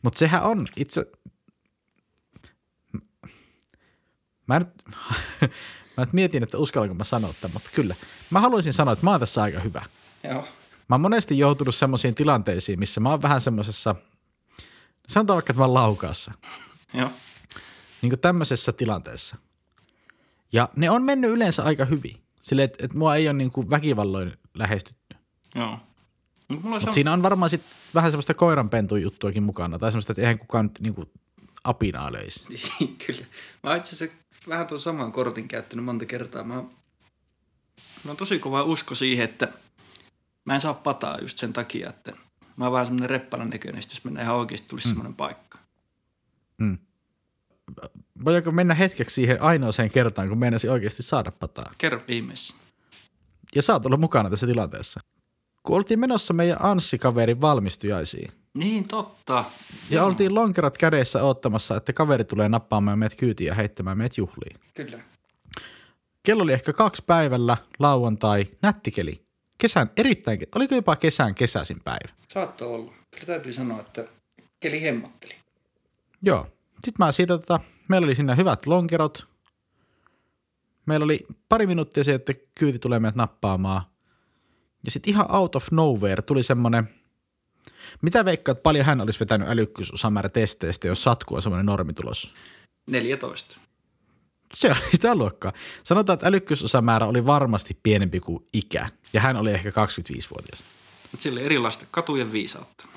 Mutta 0.01 0.19
sehän 0.19 0.43
on 0.43 0.67
itse... 0.75 1.05
Mä 4.47 4.59
nyt, 4.59 4.67
mä 5.97 6.03
nyt 6.05 6.13
mietin, 6.13 6.43
että 6.43 6.57
uskallanko 6.57 6.93
mä 6.95 7.03
sanoa 7.03 7.33
tämän, 7.41 7.53
mutta 7.53 7.69
kyllä. 7.73 7.95
Mä 8.29 8.39
haluaisin 8.39 8.73
sanoa, 8.73 8.93
että 8.93 9.05
mä 9.05 9.11
oon 9.11 9.19
tässä 9.19 9.41
aika 9.43 9.59
hyvä. 9.59 9.85
Joo. 10.23 10.41
Mä 10.89 10.93
oon 10.93 11.01
monesti 11.01 11.37
joutunut 11.37 11.75
semmoisiin 11.75 12.15
tilanteisiin, 12.15 12.79
missä 12.79 12.99
mä 12.99 13.09
oon 13.09 13.21
vähän 13.21 13.41
semmoisessa, 13.41 13.95
sanotaan 15.09 15.35
vaikka, 15.35 15.51
että 15.51 15.59
mä 15.61 15.65
oon 15.65 15.73
laukaassa. 15.73 16.31
Joo. 16.93 17.11
Niin 18.01 18.09
kuin 18.09 18.19
tämmöisessä 18.19 18.71
tilanteessa. 18.71 19.35
Ja 20.51 20.69
ne 20.75 20.89
on 20.89 21.03
mennyt 21.03 21.31
yleensä 21.31 21.63
aika 21.63 21.85
hyvin. 21.85 22.17
Silleen, 22.41 22.65
että, 22.65 22.85
että 22.85 22.97
mua 22.97 23.15
ei 23.15 23.27
ole 23.27 23.33
niin 23.33 23.51
kuin 23.51 23.69
väkivalloin 23.69 24.33
lähestytty. 24.53 25.15
Joo. 25.55 25.79
Mulla 26.47 26.69
Mutta 26.69 26.87
on, 26.87 26.93
siinä 26.93 27.13
on 27.13 27.23
varmaan 27.23 27.49
sit 27.49 27.61
vähän 27.95 28.11
semmoista 28.11 28.33
koiranpentun 28.33 29.01
juttuakin 29.01 29.43
mukana. 29.43 29.79
Tai 29.79 29.91
semmoista, 29.91 30.11
että 30.11 30.21
eihän 30.21 30.39
kukaan 30.39 30.65
nyt 30.65 30.79
niin 30.83 30.93
kuin 30.93 31.09
apinaa 31.63 32.11
löisi. 32.13 32.45
Kyllä. 33.05 33.25
Mä 33.63 33.69
oon 33.69 33.77
itse 33.77 33.95
asiassa 33.95 34.17
vähän 34.47 34.67
tuon 34.67 34.81
saman 34.81 35.11
kortin 35.11 35.47
käyttänyt 35.47 35.85
monta 35.85 36.05
kertaa. 36.05 36.43
Mä, 36.43 36.55
oon- 36.55 36.71
mä 38.03 38.11
on 38.11 38.17
tosi 38.17 38.39
kova 38.39 38.63
usko 38.63 38.95
siihen, 38.95 39.25
että 39.25 39.47
mä 40.45 40.53
en 40.53 40.61
saa 40.61 40.73
pataa 40.73 41.17
just 41.21 41.37
sen 41.37 41.53
takia, 41.53 41.89
että 41.89 42.13
mä 42.59 42.65
oon 42.65 42.71
vähän 42.71 42.85
semmoinen 42.85 43.09
reppalan 43.09 43.49
näköinen, 43.49 43.83
jos 43.89 44.03
mennään 44.03 44.23
ihan 44.23 44.35
oikeasti 44.35 44.67
tulisi 44.67 44.87
mm. 44.87 44.89
semmoinen 44.89 45.15
paikka. 45.15 45.59
Voidaanko 48.25 48.51
mennä 48.51 48.73
hetkeksi 48.73 49.13
siihen 49.13 49.41
ainoaseen 49.41 49.91
kertaan, 49.91 50.29
kun 50.29 50.37
meinasi 50.37 50.69
oikeasti 50.69 51.03
saada 51.03 51.31
pataa? 51.31 51.71
Kerro 51.77 52.01
ihmeessä. 52.07 52.55
Ja 53.55 53.61
sä 53.61 53.73
oot 53.73 53.85
ollut 53.85 53.99
mukana 53.99 54.29
tässä 54.29 54.47
tilanteessa. 54.47 54.99
Kun 55.63 55.77
oltiin 55.77 55.99
menossa 55.99 56.33
meidän 56.33 56.57
Anssi-kaverin 56.61 57.41
valmistujaisiin. 57.41 58.31
Niin, 58.53 58.87
totta. 58.87 59.43
Ja 59.89 60.03
oltiin 60.03 60.35
lonkerat 60.35 60.77
kädessä 60.77 61.23
odottamassa, 61.23 61.75
että 61.75 61.93
kaveri 61.93 62.23
tulee 62.23 62.49
nappaamaan 62.49 62.99
meidät 62.99 63.17
kyytiin 63.17 63.47
ja 63.47 63.55
heittämään 63.55 63.97
meidät 63.97 64.17
juhliin. 64.17 64.59
Kyllä. 64.73 64.99
Kello 66.23 66.43
oli 66.43 66.53
ehkä 66.53 66.73
kaksi 66.73 67.03
päivällä, 67.05 67.57
lauantai, 67.79 68.45
nättikeli. 68.61 69.28
Kesän, 69.61 69.91
erittäin, 69.97 70.39
oliko 70.55 70.75
jopa 70.75 70.95
kesän 70.95 71.35
kesäisin 71.35 71.81
päivä? 71.83 72.13
Saattoi 72.27 72.67
olla. 72.67 72.93
Kyllä 73.11 73.25
täytyy 73.25 73.53
sanoa, 73.53 73.79
että 73.79 74.05
keli 74.59 74.81
hemmotteli. 74.81 75.35
Joo. 76.21 76.47
Sitten 76.83 77.05
mä 77.05 77.11
siitä, 77.11 77.37
tota, 77.37 77.59
meillä 77.87 78.05
oli 78.05 78.15
siinä 78.15 78.35
hyvät 78.35 78.65
lonkerot. 78.65 79.27
Meillä 80.85 81.03
oli 81.03 81.25
pari 81.49 81.67
minuuttia 81.67 82.03
se, 82.03 82.13
että 82.13 82.33
kyyti 82.59 82.79
tulee 82.79 82.99
meidät 82.99 83.15
nappaamaan. 83.15 83.81
Ja 84.85 84.91
sitten 84.91 85.13
ihan 85.13 85.35
out 85.35 85.55
of 85.55 85.67
nowhere 85.71 86.21
tuli 86.21 86.43
semmonen, 86.43 86.89
mitä 88.01 88.25
veikkaat, 88.25 88.63
paljon 88.63 88.85
hän 88.85 89.01
olisi 89.01 89.19
vetänyt 89.19 89.49
älykkyysosamäärä 89.49 90.29
testeistä, 90.29 90.87
jos 90.87 91.03
satku 91.03 91.35
on 91.35 91.41
semmoinen 91.41 91.65
normitulos? 91.65 92.33
14. 92.87 93.57
Se 94.53 94.67
oli 94.67 94.91
sitä 94.91 95.15
luokkaa. 95.15 95.53
Sanotaan, 95.83 96.13
että 96.13 96.27
älykkyysosamäärä 96.27 97.05
oli 97.05 97.25
varmasti 97.25 97.77
pienempi 97.83 98.19
kuin 98.19 98.45
ikä, 98.53 98.89
ja 99.13 99.21
hän 99.21 99.37
oli 99.37 99.51
ehkä 99.51 99.69
25-vuotias. 99.69 100.63
Mutta 101.11 101.23
sillä 101.23 101.37
oli 101.37 101.45
erilaista 101.45 101.85
katujen 101.91 102.31
viisautta. 102.31 102.87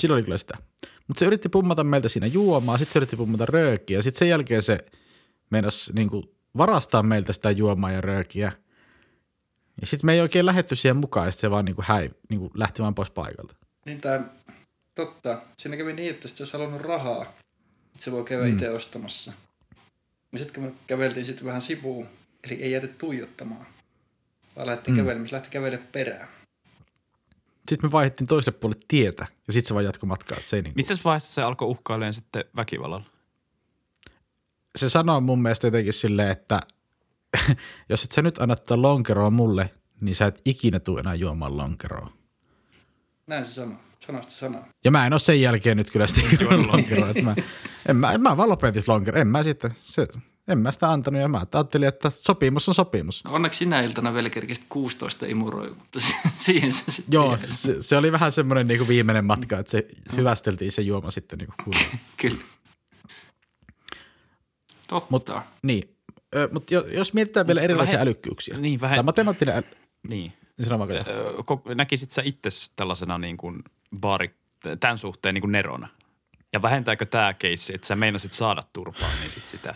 Sillä 0.00 0.14
oli 0.14 0.22
kyllä 0.22 0.38
sitä. 0.38 0.58
Mutta 1.08 1.18
se 1.18 1.26
yritti 1.26 1.48
pummata 1.48 1.84
meiltä 1.84 2.08
siinä 2.08 2.26
juomaa, 2.26 2.78
sitten 2.78 2.92
se 2.92 2.98
yritti 2.98 3.16
pummata 3.16 3.46
röökiä, 3.46 3.98
ja 3.98 4.02
sitten 4.02 4.18
sen 4.18 4.28
jälkeen 4.28 4.62
se 4.62 4.86
meinasi 5.50 5.92
niinku 5.92 6.34
varastaa 6.56 7.02
meiltä 7.02 7.32
sitä 7.32 7.50
juomaa 7.50 7.92
ja 7.92 8.00
röökiä. 8.00 8.52
Ja 9.80 9.86
sitten 9.86 10.06
me 10.06 10.12
ei 10.12 10.20
oikein 10.20 10.46
lähetty 10.46 10.76
siihen 10.76 10.96
mukaan, 10.96 11.26
ja 11.26 11.32
sit 11.32 11.40
se 11.40 11.50
vaan 11.50 11.64
niinku 11.64 11.82
häi, 11.84 12.10
niinku 12.28 12.50
lähti 12.54 12.82
vaan 12.82 12.94
pois 12.94 13.10
paikalta. 13.10 13.56
Niin 13.86 14.00
tää, 14.00 14.24
totta. 14.94 15.42
Siinä 15.56 15.76
kävi 15.76 15.92
niin, 15.92 16.10
että 16.10 16.28
jos 16.38 16.52
halunnut 16.52 16.80
rahaa, 16.80 17.22
että 17.22 18.04
se 18.04 18.12
voi 18.12 18.24
käydä 18.24 18.44
mm. 18.44 18.52
itse 18.52 18.70
ostamassa. 18.70 19.32
Ja 20.32 20.38
sitten 20.38 20.54
kun 20.54 20.72
me 20.72 20.78
käveltiin 20.86 21.26
sitten 21.26 21.46
vähän 21.46 21.60
sivuun, 21.60 22.06
eli 22.44 22.62
ei 22.62 22.70
jääty 22.70 22.88
tuijottamaan, 22.88 23.66
vaan 24.56 24.66
lähdettiin 24.66 24.94
mm. 24.94 25.00
kävelemään, 25.00 25.28
se 25.28 25.34
lähti 25.34 25.50
kävelemään 25.50 25.88
perään. 25.92 26.28
Sitten 27.68 27.90
me 27.90 27.92
vaihdettiin 27.92 28.28
toiselle 28.28 28.58
puolelle 28.58 28.82
tietä, 28.88 29.26
ja 29.46 29.52
sitten 29.52 29.68
se 29.68 29.74
vaan 29.74 29.84
jatkoi 29.84 30.06
matkaa. 30.06 30.38
että 30.38 30.50
Se, 30.50 30.56
ei 30.56 30.62
niinku, 30.62 30.76
Missä 30.76 30.94
vaiheessa 31.04 31.32
se 31.32 31.42
alkoi 31.42 31.68
uhkailemaan 31.68 32.14
sitten 32.14 32.44
väkivallalla? 32.56 33.06
se 34.78 34.88
sanoo 34.88 35.20
mun 35.20 35.42
mielestä 35.42 35.66
jotenkin 35.66 35.92
silleen, 35.92 36.30
että 36.30 36.60
jos 37.88 38.04
et 38.04 38.10
sä 38.10 38.22
nyt 38.22 38.38
anna 38.38 38.56
tätä 38.56 38.82
lonkeroa 38.82 39.30
mulle, 39.30 39.70
niin 40.00 40.14
sä 40.14 40.26
et 40.26 40.40
ikinä 40.44 40.80
tule 40.80 41.00
enää 41.00 41.14
juomaan 41.14 41.56
lonkeroa. 41.56 42.10
Näin 43.26 43.46
se 43.46 43.52
sanoo, 43.52 43.78
sanasta 44.06 44.32
sanaa. 44.32 44.64
Ja 44.84 44.90
mä 44.90 45.06
en 45.06 45.12
ole 45.12 45.18
sen 45.20 45.40
jälkeen 45.40 45.76
nyt 45.76 45.90
kyllä 45.90 46.06
sitten 46.06 46.38
juonut 46.40 46.66
lonkeroa. 46.66 47.08
Että 47.10 47.22
mä, 47.22 47.34
en, 47.88 47.96
mä, 47.96 48.18
mä 48.18 48.36
vaan 48.36 48.48
lopetin 48.48 48.82
lonkeroa. 48.86 49.20
En 49.20 49.28
mä 49.28 49.42
sitten, 49.42 49.70
se, 49.76 50.08
en 50.48 50.58
mä 50.58 50.72
sitä 50.72 50.90
antanut 50.92 51.20
ja 51.22 51.28
mä 51.28 51.42
ajattelin, 51.54 51.88
että 51.88 52.10
sopimus 52.10 52.68
on 52.68 52.74
sopimus. 52.74 53.24
No 53.24 53.32
onneksi 53.32 53.58
sinä 53.58 53.80
iltana 53.80 54.14
vielä 54.14 54.30
kerkistä 54.30 54.66
16 54.68 55.26
imuroi, 55.26 55.68
mutta 55.70 56.00
se- 56.00 56.14
siihen 56.44 56.72
se 56.72 56.84
sitten 56.88 57.12
Joo, 57.12 57.36
jäi. 57.36 57.46
se, 57.48 57.76
se 57.82 57.96
oli 57.96 58.12
vähän 58.12 58.32
semmoinen 58.32 58.68
niinku 58.68 58.88
viimeinen 58.88 59.24
matka, 59.24 59.58
että 59.58 59.70
se 59.70 59.86
hyvästeltiin 60.16 60.72
se 60.72 60.82
juoma 60.82 61.10
sitten 61.10 61.38
niinku 61.38 61.54
kunnolla. 61.64 61.86
Kyllä. 62.22 62.36
Totta. 64.88 65.06
Mut, 65.10 65.30
niin, 65.62 65.96
ö, 66.36 66.48
mutta 66.52 66.74
jos 66.74 67.14
mietitään 67.14 67.46
vielä 67.46 67.60
erilaisia 67.60 67.94
lähe- 67.98 68.02
älykkyyksiä. 68.02 68.56
Niin, 68.58 68.80
vähän- 68.80 68.96
Tai 68.96 69.02
matemaattinen 69.04 69.54
äly... 69.56 69.62
Niin. 70.08 70.32
Niin 70.58 70.68
sano. 70.68 70.88
Öö, 70.90 71.74
Näkisit 71.74 72.10
sä 72.10 72.22
itse 72.24 72.48
tällaisena 72.76 73.18
niin 73.18 73.36
kuin 73.36 73.64
baari, 74.00 74.34
tämän 74.80 74.98
suhteen 74.98 75.34
niin 75.34 75.42
kuin 75.42 75.52
nerona? 75.52 75.88
Ja 76.52 76.62
vähentääkö 76.62 77.06
tämä 77.06 77.34
keissi, 77.34 77.74
että 77.74 77.86
sä 77.86 77.96
meinasit 77.96 78.32
saada 78.32 78.62
turpaa, 78.72 79.10
niin 79.20 79.32
sit 79.32 79.46
sitä 79.46 79.74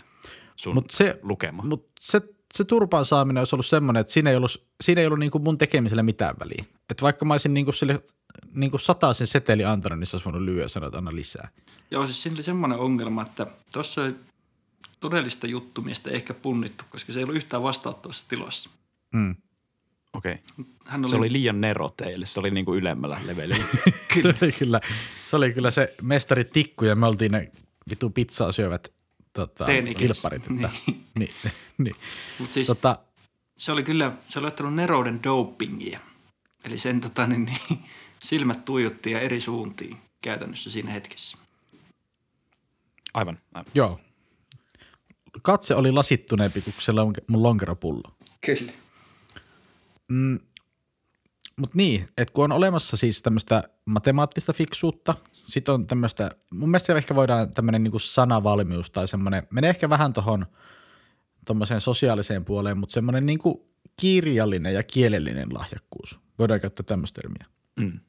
sun 0.55 0.73
Mut 0.73 0.89
se- 0.89 1.19
lukema? 1.21 1.63
Mutta 1.63 1.91
se, 1.99 2.21
se 2.53 2.63
turpaan 2.63 3.05
saaminen 3.05 3.41
olisi 3.41 3.55
ollut 3.55 3.65
semmoinen, 3.65 4.01
että 4.01 4.13
siinä 4.13 4.29
ei 4.29 4.35
ollut, 4.35 4.67
siinä 4.83 5.01
ei 5.01 5.07
ollut 5.07 5.19
niinku 5.19 5.39
mun 5.39 5.57
tekemiselle 5.57 6.03
mitään 6.03 6.35
väliä. 6.39 6.65
Että 6.89 7.01
vaikka 7.01 7.25
mä 7.25 7.33
olisin 7.33 7.53
niinku 7.53 7.71
sille 7.71 8.03
niinku 8.53 8.77
sen 9.13 9.27
seteli 9.27 9.65
antanut, 9.65 9.99
niin 9.99 10.07
se 10.07 10.15
olisi 10.15 10.25
voinut 10.25 10.41
lyödä 10.41 10.61
ja 10.61 10.69
sanoa, 10.69 10.87
että 10.87 10.97
anna 10.97 11.15
lisää. 11.15 11.49
Joo, 11.91 12.05
siis 12.05 12.21
siinä 12.23 12.35
oli 12.35 12.43
semmoinen 12.43 12.79
ongelma, 12.79 13.21
että 13.21 13.47
tuossa 13.73 14.05
ei 14.05 14.13
todellista 14.99 15.47
juttumista 15.47 16.09
ei 16.09 16.15
ehkä 16.15 16.33
punnittu, 16.33 16.83
koska 16.89 17.13
se 17.13 17.19
ei 17.19 17.23
ollut 17.23 17.35
yhtään 17.35 17.63
vastaanottavassa 17.63 18.25
tilassa. 18.27 18.69
Mm. 19.13 19.35
Okei. 20.15 20.33
Okay. 20.33 20.65
Hän 20.85 21.01
oli, 21.01 21.09
Se 21.09 21.15
oli 21.15 21.31
liian 21.31 21.61
nero 21.61 21.89
teille, 21.89 22.25
se 22.25 22.39
oli 22.39 22.51
niin 22.51 22.65
kuin 22.65 22.79
ylemmällä 22.79 23.19
levelillä. 23.25 23.65
Se, 24.21 24.35
oli 24.41 24.51
kyllä, 24.51 24.81
se 25.23 25.35
oli 25.35 25.53
kyllä 25.53 25.71
se 25.71 25.95
mestari 26.01 26.43
tikku 26.43 26.85
ja 26.85 26.95
me 26.95 27.05
oltiin 27.05 27.31
ne 27.31 27.51
vitu 27.89 28.09
pizzaa 28.09 28.51
syövät 28.51 28.93
tota, 29.33 29.65
kilpparit. 29.97 30.41
Että, 30.41 30.53
niin. 30.53 30.69
niin, 31.19 31.29
niin. 31.77 31.95
Mut 32.39 32.53
siis 32.53 32.67
Tota, 32.67 32.99
se 33.57 33.71
oli 33.71 33.83
kyllä, 33.83 34.11
se 34.27 34.39
oli 34.39 34.47
ottanut 34.47 34.73
nerouden 34.75 35.23
dopingia. 35.23 35.99
Eli 36.63 36.77
sen 36.77 37.01
tota, 37.01 37.27
niin, 37.27 37.45
niin, 37.45 37.79
silmät 38.23 38.65
tuijotti 38.65 39.11
ja 39.11 39.19
eri 39.19 39.39
suuntiin 39.39 39.97
käytännössä 40.21 40.69
siinä 40.69 40.91
hetkessä. 40.91 41.37
Aivan, 43.13 43.39
aivan. 43.53 43.71
joo. 43.75 43.99
Katse 45.41 45.75
oli 45.75 45.91
lasittuneempi 45.91 46.61
kuin 46.61 46.73
se 46.79 46.91
mun 47.27 47.43
lonkeropullo. 47.43 48.15
Kyllä. 48.45 48.71
Mutta 51.59 51.77
niin, 51.77 52.07
että 52.17 52.33
kun 52.33 52.43
on 52.43 52.51
olemassa 52.51 52.97
siis 52.97 53.21
tämmöistä 53.21 53.63
matemaattista 53.85 54.53
fiksuutta, 54.53 55.15
sit 55.31 55.69
on 55.69 55.87
tämmöistä, 55.87 56.31
mun 56.51 56.69
mielestä 56.69 56.95
ehkä 56.95 57.15
voidaan 57.15 57.51
tämmöinen 57.51 57.83
niinku 57.83 57.99
sanavalmius 57.99 58.91
tai 58.91 59.07
semmoinen, 59.07 59.47
menee 59.49 59.69
ehkä 59.69 59.89
vähän 59.89 60.13
tuohon 60.13 60.45
tuommoiseen 61.45 61.81
sosiaaliseen 61.81 62.45
puoleen, 62.45 62.77
mutta 62.77 62.93
semmoinen 62.93 63.25
niinku 63.25 63.69
kirjallinen 64.01 64.73
ja 64.73 64.83
kielellinen 64.83 65.53
lahjakkuus. 65.53 66.19
Voidaan 66.39 66.61
käyttää 66.61 66.83
tämmöistä 66.83 67.21
termiä. 67.21 67.45
Mm. 67.79 67.99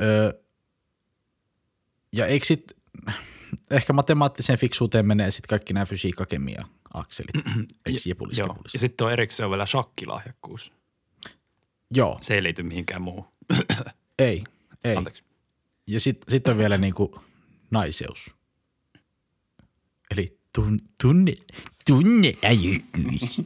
Öö, 0.00 0.32
Ja 2.12 2.26
eikö 2.26 2.46
sit, 2.46 2.72
ehkä 3.70 3.92
matemaattiseen 3.92 4.58
fiksuuteen 4.58 5.06
menee 5.06 5.30
sitten 5.30 5.48
kaikki 5.48 5.72
nämä 5.72 5.86
fysiikka, 5.86 6.26
kemia, 6.26 6.64
akselit. 6.98 7.30
Eikö 7.86 7.98
jepulis, 8.06 8.38
Joo. 8.38 8.48
kepulis? 8.48 8.74
Ja 8.74 8.80
sitten 8.80 9.06
on 9.06 9.12
erikseen 9.12 9.50
vielä 9.50 9.66
shakkilahjakkuus. 9.66 10.72
Joo, 11.94 12.18
Se 12.22 12.34
ei 12.34 12.42
liity 12.42 12.62
mihinkään 12.62 13.02
muuhun. 13.02 13.24
ei, 14.18 14.44
ei. 14.84 14.96
Anteeksi. 14.96 15.22
Ja 15.86 16.00
sitten 16.00 16.30
sit 16.30 16.48
on 16.48 16.58
vielä 16.58 16.78
niinku 16.78 17.20
naiseus. 17.70 18.34
Eli 20.10 20.38
tun, 20.54 20.78
tunne, 21.02 21.32
tunne 21.86 22.32
äjykkyys. 22.44 23.38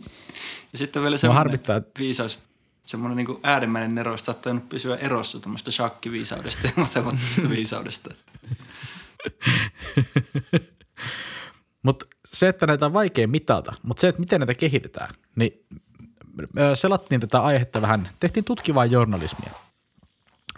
Ja 0.72 0.78
sitten 0.78 1.00
on 1.00 1.04
vielä 1.04 1.16
semmoinen 1.16 1.38
harmittaa, 1.38 1.76
että- 1.76 1.98
viisaus, 2.00 2.40
semmoinen 2.86 3.16
niin 3.16 3.38
äärimmäinen 3.42 3.94
nero, 3.94 4.10
olisi 4.10 4.24
saattanut 4.24 4.68
pysyä 4.68 4.96
erossa 4.96 5.40
tuommoista 5.40 5.70
shakkiviisaudesta 5.70 6.66
ja 6.66 6.72
matemaattisesta 6.76 7.50
viisaudesta. 7.50 8.14
Mutta 11.82 12.06
se, 12.34 12.48
että 12.48 12.66
näitä 12.66 12.86
on 12.86 12.92
vaikea 12.92 13.28
mitata, 13.28 13.72
mutta 13.82 14.00
se, 14.00 14.08
että 14.08 14.20
miten 14.20 14.40
näitä 14.40 14.54
kehitetään, 14.54 15.14
niin 15.36 15.66
selattiin 16.74 17.20
tätä 17.20 17.42
aihetta 17.42 17.82
vähän, 17.82 18.08
tehtiin 18.20 18.44
tutkivaa 18.44 18.84
journalismia. 18.84 19.50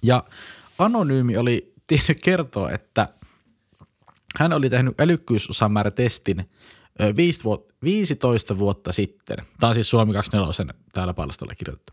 Ja 0.03 0.25
Anonyymi 0.79 1.37
oli 1.37 1.73
tehnyt 1.87 2.23
kertoa, 2.23 2.71
että 2.71 3.09
hän 4.39 4.53
oli 4.53 4.71
tehnyt 4.71 5.01
älykkyysosamäärätestin 5.01 6.51
ö, 7.01 7.17
viisi 7.17 7.41
vuot- 7.41 7.75
15 7.85 8.59
vuotta 8.59 8.93
sitten. 8.93 9.37
Tämä 9.61 9.69
on 9.69 9.75
siis 9.75 9.91
Suomi 9.91 10.13
24 10.13 10.75
täällä 10.93 11.15
palstalla 11.15 11.55
kirjoitettu. 11.55 11.93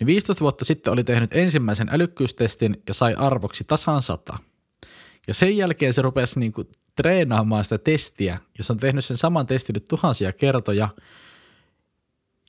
Niin 0.00 0.06
15 0.06 0.40
vuotta 0.40 0.64
sitten 0.64 0.92
oli 0.92 1.04
tehnyt 1.04 1.34
ensimmäisen 1.34 1.88
älykkyystestin 1.92 2.82
ja 2.88 2.94
sai 2.94 3.14
arvoksi 3.14 3.64
tasan 3.64 4.02
100. 4.02 4.38
Ja 5.28 5.34
sen 5.34 5.56
jälkeen 5.56 5.94
se 5.94 6.02
rupesi 6.02 6.40
niinku 6.40 6.64
treenaamaan 6.96 7.64
sitä 7.64 7.78
testiä, 7.78 8.38
ja 8.58 8.64
se 8.64 8.72
on 8.72 8.78
tehnyt 8.78 9.04
sen 9.04 9.16
saman 9.16 9.46
testin 9.46 9.74
nyt 9.74 9.84
tuhansia 9.88 10.32
kertoja. 10.32 10.88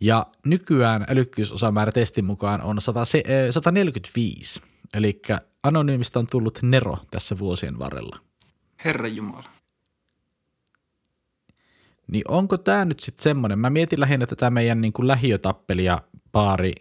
Ja 0.01 0.25
nykyään 0.45 1.05
älykkyysosamäärä 1.09 1.91
testin 1.91 2.25
mukaan 2.25 2.61
on 2.61 2.81
100, 2.81 3.01
eh, 3.13 3.51
145. 3.51 4.61
Eli 4.93 5.21
anonyymistä 5.63 6.19
on 6.19 6.27
tullut 6.27 6.59
Nero 6.61 6.97
tässä 7.11 7.39
vuosien 7.39 7.79
varrella. 7.79 8.19
Herra 8.85 9.07
Jumala. 9.07 9.49
Niin 12.11 12.23
onko 12.27 12.57
tämä 12.57 12.85
nyt 12.85 12.99
sitten 12.99 13.23
semmoinen, 13.23 13.59
mä 13.59 13.69
mietin 13.69 13.99
lähinnä 13.99 14.25
tätä 14.25 14.49
meidän 14.49 14.81
niinku 14.81 15.07
lähiötappelia, 15.07 16.01
baari, 16.31 16.73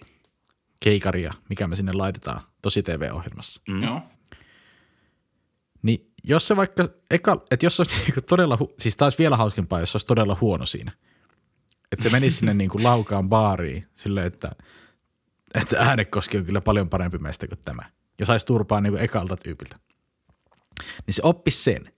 keikaria, 0.81 1.35
mikä 1.49 1.67
me 1.67 1.77
sinne 1.77 1.93
laitetaan 1.93 2.41
tosi 2.63 2.83
TV-ohjelmassa. 2.83 3.63
Mm. 3.69 3.83
Joo. 3.83 4.01
Niin 5.83 6.13
jos 6.27 6.49
se 6.49 6.57
vaikka, 6.57 6.89
eka, 7.11 7.43
että 7.51 7.67
jos 7.67 7.77
se 7.77 7.83
olisi 7.83 7.97
niinku 8.05 8.21
todella, 8.21 8.59
hu- 8.61 8.75
siis 8.79 8.97
taas 8.97 9.19
vielä 9.19 9.37
hauskempaa, 9.37 9.81
jos 9.81 9.93
se 9.93 9.97
olisi 9.97 10.07
todella 10.07 10.37
huono 10.41 10.67
siinä. 10.67 10.93
Että 11.93 12.03
se 12.03 12.11
menisi 12.11 12.37
sinne 12.37 12.55
niinku 12.55 12.83
laukaan 12.83 13.29
baariin 13.29 13.87
silleen, 13.95 14.27
että, 14.27 14.53
että 15.55 15.79
äänekoski 15.79 16.39
on 16.39 16.45
kyllä 16.45 16.61
paljon 16.61 16.89
parempi 16.89 17.19
meistä 17.19 17.49
kuin 17.49 17.59
tämä. 17.65 17.83
Ja 18.21 18.27
saisi 18.27 18.47
turpaa 18.47 18.81
niinku 18.81 18.99
ekalta 18.99 19.37
tyypiltä. 19.37 19.77
Niin 21.07 21.15
se 21.15 21.23
oppisi 21.25 21.63
sen. 21.63 21.93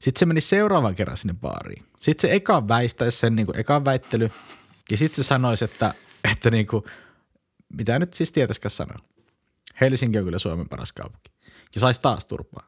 Sitten 0.00 0.18
se 0.18 0.26
meni 0.26 0.40
seuraavan 0.40 0.94
kerran 0.94 1.16
sinne 1.16 1.34
baariin. 1.34 1.84
Sitten 1.98 2.30
se 2.30 2.34
eka 2.34 2.68
väistäisi 2.68 3.18
sen 3.18 3.36
niinku 3.36 3.52
ekan 3.56 3.84
väittely. 3.84 4.30
Ja 4.90 4.96
sitten 4.96 5.24
se 5.24 5.28
sanoisi, 5.28 5.64
että, 5.64 5.94
että 6.32 6.50
niinku, 6.50 6.86
mitä 7.68 7.98
nyt 7.98 8.14
siis 8.14 8.32
tietäisikään 8.32 8.70
sanoa. 8.70 8.98
Helsinki 9.80 10.18
on 10.18 10.24
kyllä 10.24 10.38
Suomen 10.38 10.68
paras 10.68 10.92
kaupunki. 10.92 11.30
Ja 11.74 11.80
saisi 11.80 12.02
taas 12.02 12.26
turpaa. 12.26 12.66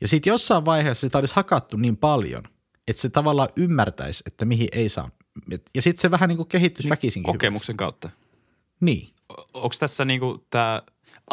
Ja 0.00 0.08
sitten 0.08 0.30
jossain 0.30 0.64
vaiheessa 0.64 1.06
sitä 1.06 1.18
olisi 1.18 1.34
hakattu 1.34 1.76
niin 1.76 1.96
paljon, 1.96 2.44
että 2.88 3.02
se 3.02 3.08
tavallaan 3.08 3.48
ymmärtäisi, 3.56 4.22
että 4.26 4.44
mihin 4.44 4.68
ei 4.72 4.88
saa. 4.88 5.10
Ja 5.74 5.82
sitten 5.82 6.00
se 6.00 6.10
vähän 6.10 6.28
niin 6.28 6.36
kuin 6.36 6.48
kehittyisi 6.48 6.88
väkisinkin. 6.88 7.32
Kokemuksen 7.32 7.76
kautta. 7.76 8.08
hyväksi. 8.08 8.28
Niin. 8.80 9.08
Onko 9.54 9.74
tässä 9.80 10.04
niinku 10.04 10.46
tämä 10.50 10.82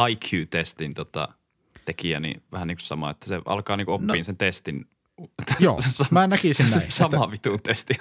IQ-testin 0.10 0.93
tota, 0.95 1.27
tekijä 1.86 2.19
niin 2.19 2.43
vähän 2.51 2.67
niin 2.67 2.77
kuin 2.77 2.86
sama, 2.86 3.09
että 3.09 3.27
se 3.27 3.42
alkaa 3.46 3.77
niinku 3.77 3.92
oppia 3.92 4.16
no. 4.16 4.24
sen 4.24 4.37
testin. 4.37 4.85
Joo, 5.59 5.79
mä 6.11 6.27
näkisin 6.27 6.70
näin, 6.75 6.92
Sama 6.92 7.31
vitun 7.31 7.61
testi. 7.61 7.94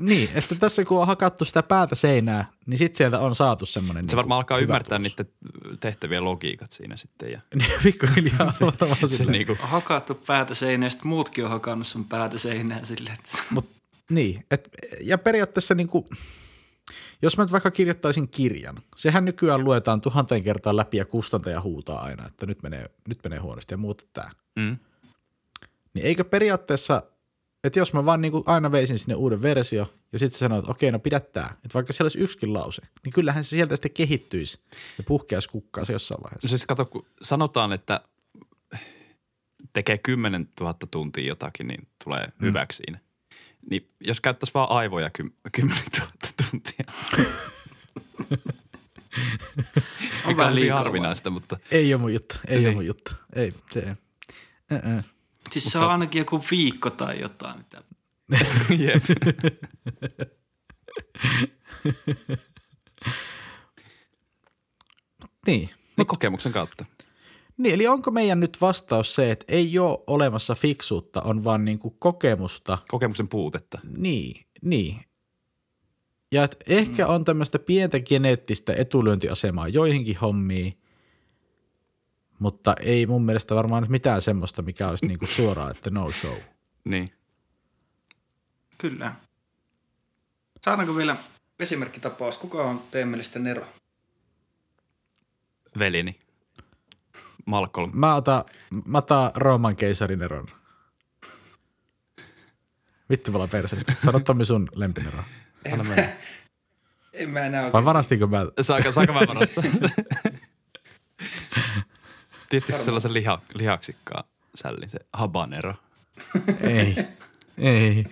Niin, 0.00 0.28
että 0.34 0.54
tässä 0.54 0.84
kun 0.84 1.00
on 1.00 1.06
hakattu 1.06 1.44
sitä 1.44 1.62
päätä 1.62 1.94
seinää, 1.94 2.44
niin 2.66 2.78
sitten 2.78 2.96
sieltä 2.96 3.18
on 3.18 3.34
saatu 3.34 3.66
semmoinen 3.66 4.08
Se 4.10 4.16
varmaan 4.16 4.38
alkaa 4.38 4.58
ymmärtää 4.58 4.98
tulos. 4.98 5.12
niiden 5.18 5.32
tehtävien 5.80 6.24
logiikat 6.24 6.72
siinä 6.72 6.96
sitten. 6.96 7.32
Ja 7.32 7.40
Niin, 7.54 7.72
Pikkuhiljaa 7.82 8.38
varmaan 8.60 8.98
se 9.00 9.08
silleen. 9.08 9.32
niinku, 9.32 9.56
Hakattu 9.60 10.14
päätä 10.14 10.54
seinään, 10.54 10.90
sitten 10.90 11.08
muutkin 11.08 11.44
on 11.44 11.50
hakannut 11.50 11.86
sun 11.86 12.04
päätä 12.04 12.38
seinään 12.38 12.86
silleen, 12.86 13.14
että 13.18 13.38
Mut, 13.50 13.70
niin, 14.10 14.44
et, 14.50 14.68
ja 15.00 15.18
periaatteessa 15.18 15.74
niin 15.74 15.88
kuin, 15.88 16.06
jos 17.22 17.36
mä 17.38 17.44
nyt 17.44 17.52
vaikka 17.52 17.70
kirjoittaisin 17.70 18.28
kirjan, 18.28 18.76
sehän 18.96 19.24
nykyään 19.24 19.64
luetaan 19.64 20.00
tuhanteen 20.00 20.42
kertaa 20.42 20.76
läpi 20.76 20.96
ja 20.96 21.04
kustantaja 21.04 21.60
huutaa 21.60 22.02
aina, 22.02 22.26
että 22.26 22.46
nyt 22.46 22.62
menee, 22.62 22.90
nyt 23.08 23.18
menee 23.24 23.38
huonosti 23.38 23.74
ja 23.74 23.78
muuta 23.78 24.04
tämä. 24.12 24.30
mm, 24.56 24.76
Niin 25.94 26.06
eikö 26.06 26.24
periaatteessa, 26.24 27.02
että 27.66 27.78
jos 27.78 27.92
mä 27.92 28.04
vaan 28.04 28.20
niin 28.20 28.32
kuin 28.32 28.44
aina 28.46 28.72
veisin 28.72 28.98
sinne 28.98 29.14
uuden 29.14 29.42
versio 29.42 29.94
ja 30.12 30.18
sitten 30.18 30.38
sanoit, 30.38 30.58
että 30.58 30.70
okei, 30.70 30.92
no 30.92 30.98
pidä 30.98 31.20
tää, 31.20 31.50
että 31.64 31.74
vaikka 31.74 31.92
siellä 31.92 32.04
olisi 32.06 32.18
yksikin 32.18 32.52
lause, 32.54 32.82
niin 33.04 33.12
kyllähän 33.12 33.44
se 33.44 33.48
sieltä 33.48 33.76
sitten 33.76 33.92
kehittyisi 33.92 34.58
ja 34.98 35.04
puhkeaisi 35.04 35.48
kukkaansa 35.48 35.92
jossain 35.92 36.18
No 36.18 36.22
vaiheessa. 36.24 36.48
siis 36.48 36.64
kato, 36.66 36.86
kun 36.86 37.06
sanotaan, 37.22 37.72
että 37.72 38.00
tekee 39.72 39.98
10 39.98 40.48
000 40.60 40.74
tuntia 40.90 41.26
jotakin, 41.26 41.68
niin 41.68 41.88
tulee 42.04 42.26
mm. 42.26 42.46
hyväksi 42.46 42.76
siinä. 42.76 42.98
Niin 43.70 43.90
jos 44.00 44.20
käyttäisi 44.20 44.54
vaan 44.54 44.70
aivoja 44.70 45.10
ky- 45.10 45.34
10 45.52 45.82
000 45.98 46.10
tuntia, 46.50 46.84
mikä 50.26 50.46
on 50.46 50.54
liikaa. 50.54 50.78
harvinaista, 50.78 51.30
mutta 51.30 51.56
Ei 51.70 51.94
ole 51.94 52.00
mun 52.00 52.12
juttu, 52.12 52.34
ei 52.48 52.56
Niin. 52.58 52.66
ole 52.68 52.74
mun 52.74 52.86
juttu. 52.86 53.10
Ei, 53.34 53.54
se 53.70 53.80
ei. 53.80 53.94
Äh-äh. 54.72 55.04
Siis 55.52 55.64
se 55.64 55.78
on 55.78 55.90
ainakin 55.90 56.18
joku 56.18 56.44
viikko 56.50 56.90
tai 56.90 57.20
jotain. 57.20 57.58
Mitä. 57.58 57.82
jep. 58.84 59.02
Niin. 65.46 65.70
niin 65.96 66.06
kokemuksen 66.06 66.52
kautta. 66.52 66.84
Niin, 67.56 67.74
eli 67.74 67.86
onko 67.86 68.10
meidän 68.10 68.40
nyt 68.40 68.60
vastaus 68.60 69.14
se, 69.14 69.30
että 69.30 69.44
ei 69.48 69.78
ole 69.78 69.98
olemassa 70.06 70.54
fiksuutta, 70.54 71.22
on 71.22 71.44
vaan 71.44 71.64
niin 71.64 71.78
kuin 71.78 71.96
kokemusta. 71.98 72.78
Kokemuksen 72.88 73.28
puutetta. 73.28 73.80
Niin, 73.96 74.46
niin. 74.62 75.00
Ja 76.32 76.44
et 76.44 76.56
ehkä 76.66 77.06
on 77.06 77.24
tämmöistä 77.24 77.58
pientä 77.58 78.00
geneettistä 78.00 78.72
etulyöntiasemaa 78.72 79.68
joihinkin 79.68 80.16
hommiin, 80.16 80.78
mutta 82.38 82.74
ei 82.80 83.06
mun 83.06 83.24
mielestä 83.24 83.54
varmaan 83.54 83.86
mitään 83.88 84.22
semmoista, 84.22 84.62
mikä 84.62 84.88
olisi 84.88 85.06
niin 85.06 85.18
kuin 85.18 85.28
suoraan, 85.28 85.70
että 85.70 85.90
no 85.90 86.10
show. 86.10 86.36
Niin. 86.84 87.08
Kyllä. 88.78 89.12
Saadaanko 90.64 90.96
vielä 90.96 91.16
esimerkkitapaus? 91.58 92.38
Kuka 92.38 92.62
on 92.62 92.82
teidän 92.90 93.08
mielestä 93.08 93.38
Nero? 93.38 93.64
Velini. 95.78 96.18
Malcolm. 97.46 97.90
Mä 97.94 98.14
otan, 98.14 98.44
mä 98.84 98.98
otan 98.98 99.30
Rooman 99.34 99.76
keisarin 99.76 100.22
eron. 100.22 100.46
Vittu 103.10 103.32
mulla 103.32 103.46
perseestä. 103.46 103.92
Sano 103.98 104.20
Tommi 104.20 104.44
sun 104.44 104.68
lempinero. 104.74 105.18
En 105.64 105.86
mä, 105.86 105.94
en 107.12 107.30
mä 107.30 107.40
enää 107.46 107.62
Vai 107.62 107.68
oikein. 107.68 107.84
varastinko 107.84 108.26
mä? 108.26 108.46
Saanko, 108.60 108.92
saanko 108.92 109.12
mä 109.12 109.20
varastaa? 109.28 109.64
Tietysti 112.48 112.84
sellaisen 112.84 113.14
liha, 113.14 113.42
lihaksikkaan 113.54 114.24
sällin, 114.54 114.90
se 114.90 114.98
habanero. 115.12 115.74
Ei. 116.60 116.96
Ei. 117.58 118.04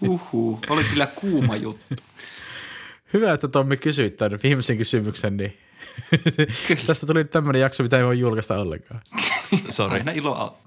Huhhuh. 0.00 0.60
Oli 0.68 0.84
kyllä 0.84 1.06
kuuma 1.06 1.56
juttu. 1.56 1.94
Hyvä, 3.12 3.32
että 3.32 3.48
Tommi 3.48 3.76
kysyit 3.76 4.16
tämän 4.16 4.38
viimeisen 4.42 4.76
kysymyksen, 4.76 5.36
niin 5.36 5.58
tästä 6.86 7.06
tuli 7.06 7.24
tämmöinen 7.24 7.62
jakso, 7.62 7.82
mitä 7.82 7.98
ei 7.98 8.04
voi 8.04 8.18
julkaista 8.18 8.58
ollenkaan. 8.58 9.00
Sori, 9.68 9.98
Aina 9.98 10.12
ilo 10.12 10.58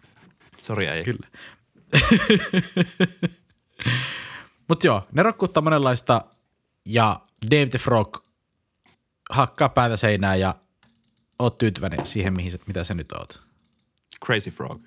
sori 0.62 0.88
ei. 0.88 1.04
Kyllä. 1.04 1.28
Mutta 4.70 4.88
joo, 4.88 5.08
nerokkuutta 5.12 5.62
monenlaista 5.62 6.22
ja 6.86 7.20
Dave 7.52 7.66
the 7.66 7.80
Frog 7.80 8.18
hakkaa 9.30 9.70
päätä 9.70 9.98
seinään 9.98 10.40
ja 10.40 10.56
oot 11.40 11.58
tyytyväinen 11.58 12.06
siihen, 12.06 12.34
mihin, 12.34 12.52
se- 12.52 12.60
mitä 12.68 12.84
sä 12.84 12.94
nyt 12.94 13.12
oot. 13.12 13.40
Crazy 14.26 14.50
Frog. 14.52 14.82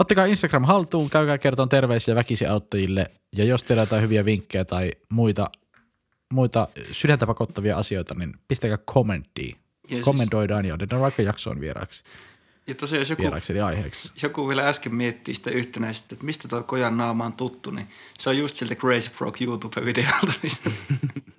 Ottakaa 0.00 0.24
Instagram 0.24 0.64
haltuun, 0.64 1.10
käykää 1.10 1.38
kertomaan 1.38 1.68
terveisiä 1.68 2.14
väkisiauttajille 2.14 3.10
ja 3.36 3.44
jos 3.44 3.62
teillä 3.62 3.80
on 3.80 3.86
jotain 3.86 4.02
hyviä 4.02 4.24
vinkkejä 4.24 4.64
tai 4.64 4.92
muita, 5.08 5.50
muita 6.32 6.68
sydäntä 6.92 7.26
pakottavia 7.26 7.76
asioita, 7.78 8.14
niin 8.14 8.34
pistäkää 8.48 8.78
kommenttiin. 8.84 9.56
siis- 9.88 10.04
Kommentoidaan 10.04 10.64
ja 10.64 10.74
otetaan 10.74 11.02
vaikka 11.02 11.22
jaksoon 11.22 11.60
vieraaksi, 11.60 12.02
Ja 12.66 12.74
tosiaan, 12.74 13.00
jos 13.00 13.10
joku, 13.10 13.22
vieraaksi 13.22 13.60
aiheeksi. 13.60 14.12
joku 14.22 14.48
vielä 14.48 14.68
äsken 14.68 14.94
miettii 14.94 15.34
sitä 15.34 15.50
yhtenäistä, 15.50 16.06
että 16.12 16.24
mistä 16.24 16.48
tuo 16.48 16.62
Kojan 16.62 16.96
naama 16.96 17.24
on 17.26 17.32
tuttu, 17.32 17.70
niin 17.70 17.88
se 18.18 18.30
on 18.30 18.38
just 18.38 18.56
siltä 18.56 18.74
Crazy 18.74 19.10
Frog 19.10 19.36
YouTube-videolta. 19.40 20.32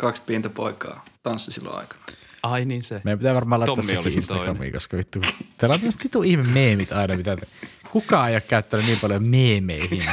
Kaksi 0.00 0.22
pientä 0.26 0.48
poikaa 0.50 1.04
tanssi 1.22 1.50
silloin 1.50 1.76
aikana. 1.76 2.02
Ai 2.42 2.64
niin 2.64 2.82
se. 2.82 3.00
Meidän 3.04 3.18
pitää 3.18 3.34
varmaan 3.34 3.60
laittaa 3.60 3.76
Tommi 3.76 3.92
oli 3.96 3.96
sekin 3.96 4.12
se 4.12 4.18
Instagramiin, 4.18 4.56
toinen. 4.56 4.72
koska 4.72 4.96
vittu, 4.96 5.20
täällä 5.58 5.74
on 5.74 5.80
tämmöiset 5.80 6.04
vitu 6.04 6.22
ihme 6.22 6.42
meemit 6.42 6.92
aina, 6.92 7.16
mitä 7.16 7.36
te, 7.36 7.46
kukaan 7.90 8.28
ei 8.28 8.34
ole 8.34 8.40
käyttänyt 8.40 8.86
niin 8.86 8.98
paljon 9.00 9.28
meemeihin. 9.28 10.04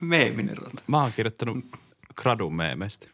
Meeminen 0.00 0.56
rata. 0.58 0.82
Mä 0.86 1.00
oon 1.02 1.12
kirjoittanut 1.12 1.64
gradun 2.16 2.54
meemeistä. 2.54 3.06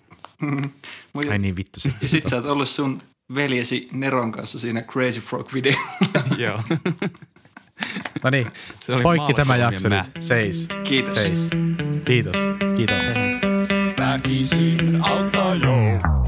Mut- 1.13 1.29
Ai 1.31 1.39
niin 1.39 1.57
vittu 1.57 1.81
se. 1.81 1.93
Ja 2.03 2.09
sit 2.09 2.27
sä 2.29 2.37
oot 2.37 2.47
ollut 2.47 2.69
sun 2.69 3.03
veljesi 3.35 3.89
Neron 3.93 4.33
kanssa 4.33 4.59
siinä 4.59 4.83
Crazy 4.83 5.21
Frog 5.21 5.55
video. 5.55 5.75
Joo. 6.39 6.63
No 8.23 8.31
niin, 8.31 8.47
Se 8.81 8.93
oli 8.93 9.03
poikki 9.03 9.35
tämä 9.35 9.57
jakso 9.57 9.89
nyt. 9.89 10.03
Seis. 10.19 10.69
Kiitos. 10.85 11.15
Seis. 11.15 11.49
Kiitos. 12.05 12.37
Kiitos. 12.77 13.52
Väkisin 14.13 14.99
auttaa 15.03 15.55
jo. 15.55 16.22